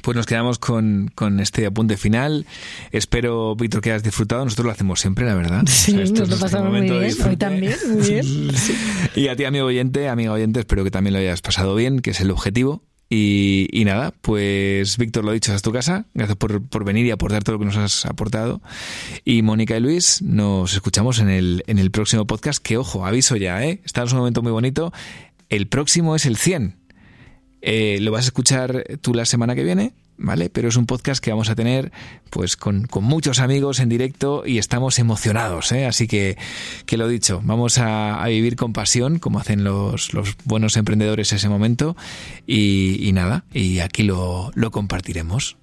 Pues 0.00 0.16
nos 0.16 0.26
quedamos 0.26 0.58
con, 0.58 1.12
con, 1.14 1.38
este 1.38 1.66
apunte 1.66 1.96
final. 1.96 2.46
Espero, 2.90 3.54
Víctor, 3.54 3.82
que 3.82 3.90
hayas 3.90 4.02
disfrutado. 4.02 4.44
Nosotros 4.44 4.66
lo 4.66 4.72
hacemos 4.72 5.00
siempre, 5.00 5.26
la 5.26 5.34
verdad. 5.34 5.62
Sí, 5.68 5.92
nos 5.92 6.28
lo 6.28 6.38
pasamos 6.38 6.70
muy 6.70 6.80
bien. 6.80 7.14
Hoy 7.24 7.36
también, 7.36 7.76
muy 7.88 8.08
bien. 8.08 8.50
Y 9.14 9.28
a 9.28 9.36
ti, 9.36 9.44
amigo 9.44 9.66
oyente, 9.66 10.08
amiga 10.08 10.32
oyente, 10.32 10.60
espero 10.60 10.82
que 10.82 10.90
también 10.90 11.12
lo 11.12 11.20
hayas 11.20 11.42
pasado 11.42 11.74
bien, 11.74 12.00
que 12.00 12.10
es 12.10 12.20
el 12.20 12.30
objetivo. 12.30 12.82
Y, 13.14 13.82
nada, 13.84 14.14
pues 14.22 14.96
Víctor, 14.96 15.22
lo 15.22 15.32
dicho, 15.32 15.54
es 15.54 15.60
tu 15.60 15.70
casa. 15.70 16.06
Gracias 16.14 16.38
por, 16.38 16.66
por, 16.66 16.82
venir 16.82 17.04
y 17.04 17.10
aportar 17.10 17.44
todo 17.44 17.56
lo 17.56 17.58
que 17.58 17.66
nos 17.66 17.76
has 17.76 18.06
aportado. 18.06 18.62
Y 19.22 19.42
Mónica 19.42 19.76
y 19.76 19.80
Luis, 19.80 20.22
nos 20.22 20.72
escuchamos 20.72 21.18
en 21.18 21.28
el, 21.28 21.62
en 21.66 21.78
el 21.78 21.90
próximo 21.90 22.26
podcast. 22.26 22.62
Que 22.62 22.78
ojo, 22.78 23.04
aviso 23.04 23.36
ya, 23.36 23.62
¿eh? 23.66 23.82
Está 23.84 24.00
en 24.00 24.08
un 24.12 24.16
momento 24.16 24.40
muy 24.40 24.50
bonito. 24.50 24.94
El 25.50 25.66
próximo 25.66 26.16
es 26.16 26.24
el 26.24 26.38
100. 26.38 26.74
Eh, 27.60 27.98
lo 28.00 28.12
vas 28.12 28.24
a 28.24 28.28
escuchar 28.28 28.86
tú 29.02 29.12
la 29.12 29.26
semana 29.26 29.54
que 29.54 29.62
viene, 29.62 29.92
¿vale? 30.16 30.50
Pero 30.50 30.68
es 30.68 30.76
un 30.76 30.86
podcast 30.86 31.22
que 31.22 31.30
vamos 31.30 31.50
a 31.50 31.54
tener 31.54 31.92
pues 32.30 32.56
con, 32.56 32.88
muchos 33.00 33.40
amigos 33.40 33.80
en 33.80 33.88
directo 33.88 34.44
y 34.46 34.58
estamos 34.58 34.98
emocionados, 34.98 35.72
¿eh? 35.72 35.86
Así 35.86 36.06
que, 36.06 36.36
que 36.86 36.96
lo 36.96 37.08
dicho, 37.08 37.40
vamos 37.44 37.78
a, 37.78 38.24
vivir 38.26 38.56
con 38.56 38.72
pasión, 38.72 39.18
como 39.18 39.38
hacen 39.38 39.64
los, 39.64 40.14
los 40.14 40.36
buenos 40.44 40.76
emprendedores 40.76 41.32
ese 41.32 41.48
momento, 41.48 41.96
y, 42.46 43.10
nada, 43.12 43.44
y 43.52 43.80
aquí 43.80 44.02
lo, 44.02 44.50
lo 44.54 44.70
compartiremos. 44.70 45.56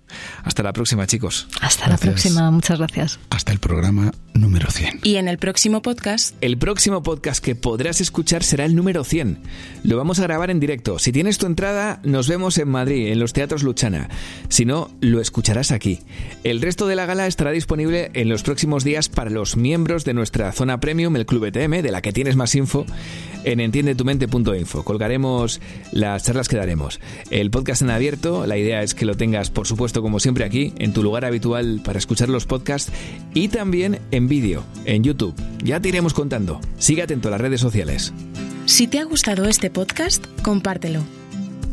Hasta 0.44 0.64
la 0.64 0.74
próxima, 0.74 1.08
chicos. 1.08 1.48
Hasta 1.62 1.88
la 1.88 1.98
próxima, 1.98 2.50
muchas 2.52 2.80
gracias. 2.80 3.20
Hasta 3.30 3.52
el 3.52 3.60
programa 3.60 4.12
número 4.34 4.70
100. 4.70 5.02
Y 5.04 5.16
en 5.16 5.28
el 5.28 5.38
próximo 5.38 5.82
podcast... 5.82 6.36
El 6.42 6.58
próximo 6.58 7.04
podcast 7.04 7.44
que 7.44 7.56
podrás 7.56 8.02
escuchar 8.02 8.44
será 8.44 8.66
el 8.66 8.76
número 8.76 9.04
100. 9.04 9.40
Lo 9.84 9.98
vamos 9.98 10.20
a 10.20 10.24
grabar 10.24 10.50
en 10.50 10.60
directo. 10.60 11.00
Si 11.00 11.12
tienes 11.12 11.38
tu 11.38 11.46
entrada, 11.46 12.00
nos 12.04 12.28
vemos 12.28 12.58
en 12.58 12.70
Madrid, 12.70 13.08
en 13.08 13.20
los 13.20 13.34
Teatros 13.34 13.64
Luchana. 13.64 14.10
Si 14.48 14.66
no, 14.66 14.90
lo 15.02 15.22
escucharás 15.22 15.72
aquí. 15.72 16.00
El 16.44 16.62
resto 16.62 16.88
de 16.88 16.96
la 16.96 17.06
gala 17.06 17.28
estará 17.28 17.52
disponible 17.52 18.12
en 18.14 18.30
los 18.30 18.44
próximos 18.44 18.84
días 18.84 19.10
para 19.10 19.30
los 19.30 19.58
miembros 19.58 20.06
de 20.06 20.14
nuestra 20.14 20.52
zona 20.52 20.80
premium, 20.80 21.16
el 21.16 21.26
Club 21.26 21.46
ETM, 21.46 21.82
de 21.82 21.92
la 21.92 22.02
que 22.02 22.14
tienes 22.14 22.36
más 22.36 22.56
info 22.56 22.86
en 23.44 23.60
entiendetumente.info. 23.60 24.84
Colgaremos 24.84 25.62
las 25.92 26.24
charlas 26.24 26.48
que 26.48 26.58
daremos. 26.58 27.00
El 27.30 27.52
podcast 27.52 27.82
en 27.82 27.90
abierto, 27.90 28.46
la 28.46 28.58
idea 28.58 28.84
es 28.84 28.94
que 28.94 29.06
lo 29.06 29.16
tengas, 29.16 29.50
por 29.50 29.68
supuesto, 29.68 29.99
como 30.02 30.20
siempre 30.20 30.46
aquí, 30.46 30.74
en 30.78 30.94
tu 30.94 31.04
lugar 31.04 31.26
habitual 31.26 31.82
para 31.84 32.00
escuchar 32.00 32.30
los 32.30 32.46
podcasts 32.46 32.92
y 33.34 33.48
también 33.48 34.00
en 34.12 34.28
vídeo, 34.28 34.64
en 34.86 35.04
YouTube. 35.04 35.36
Ya 35.64 35.80
te 35.80 35.90
iremos 35.90 36.14
contando. 36.14 36.60
Sigue 36.78 37.04
atento 37.04 37.28
a 37.28 37.32
las 37.32 37.42
redes 37.42 37.62
sociales. 37.62 38.14
Si 38.66 38.88
te 38.88 39.00
ha 39.00 39.04
gustado 39.04 39.46
este 39.46 39.70
podcast, 39.70 40.26
compártelo. 40.42 41.04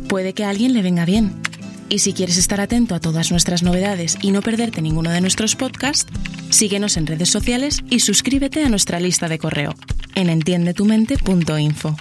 Puede 0.09 0.33
que 0.33 0.45
a 0.45 0.51
alguien 0.51 0.73
le 0.73 0.83
venga 0.83 1.05
bien. 1.05 1.33
Y 1.89 2.01
si 2.01 2.13
quieres 2.13 2.37
estar 2.37 2.61
atento 2.61 2.95
a 2.95 3.01
todas 3.01 3.31
nuestras 3.31 3.63
novedades 3.63 4.19
y 4.21 4.31
no 4.31 4.43
perderte 4.43 4.83
ninguno 4.83 5.11
de 5.11 5.21
nuestros 5.21 5.55
podcasts, 5.55 6.11
síguenos 6.51 6.97
en 6.97 7.07
redes 7.07 7.29
sociales 7.29 7.83
y 7.91 8.01
suscríbete 8.01 8.65
a 8.65 8.69
nuestra 8.69 8.99
lista 8.99 9.29
de 9.29 9.39
correo 9.39 9.75
en 10.17 10.31
entiendetumente.info. 10.31 11.97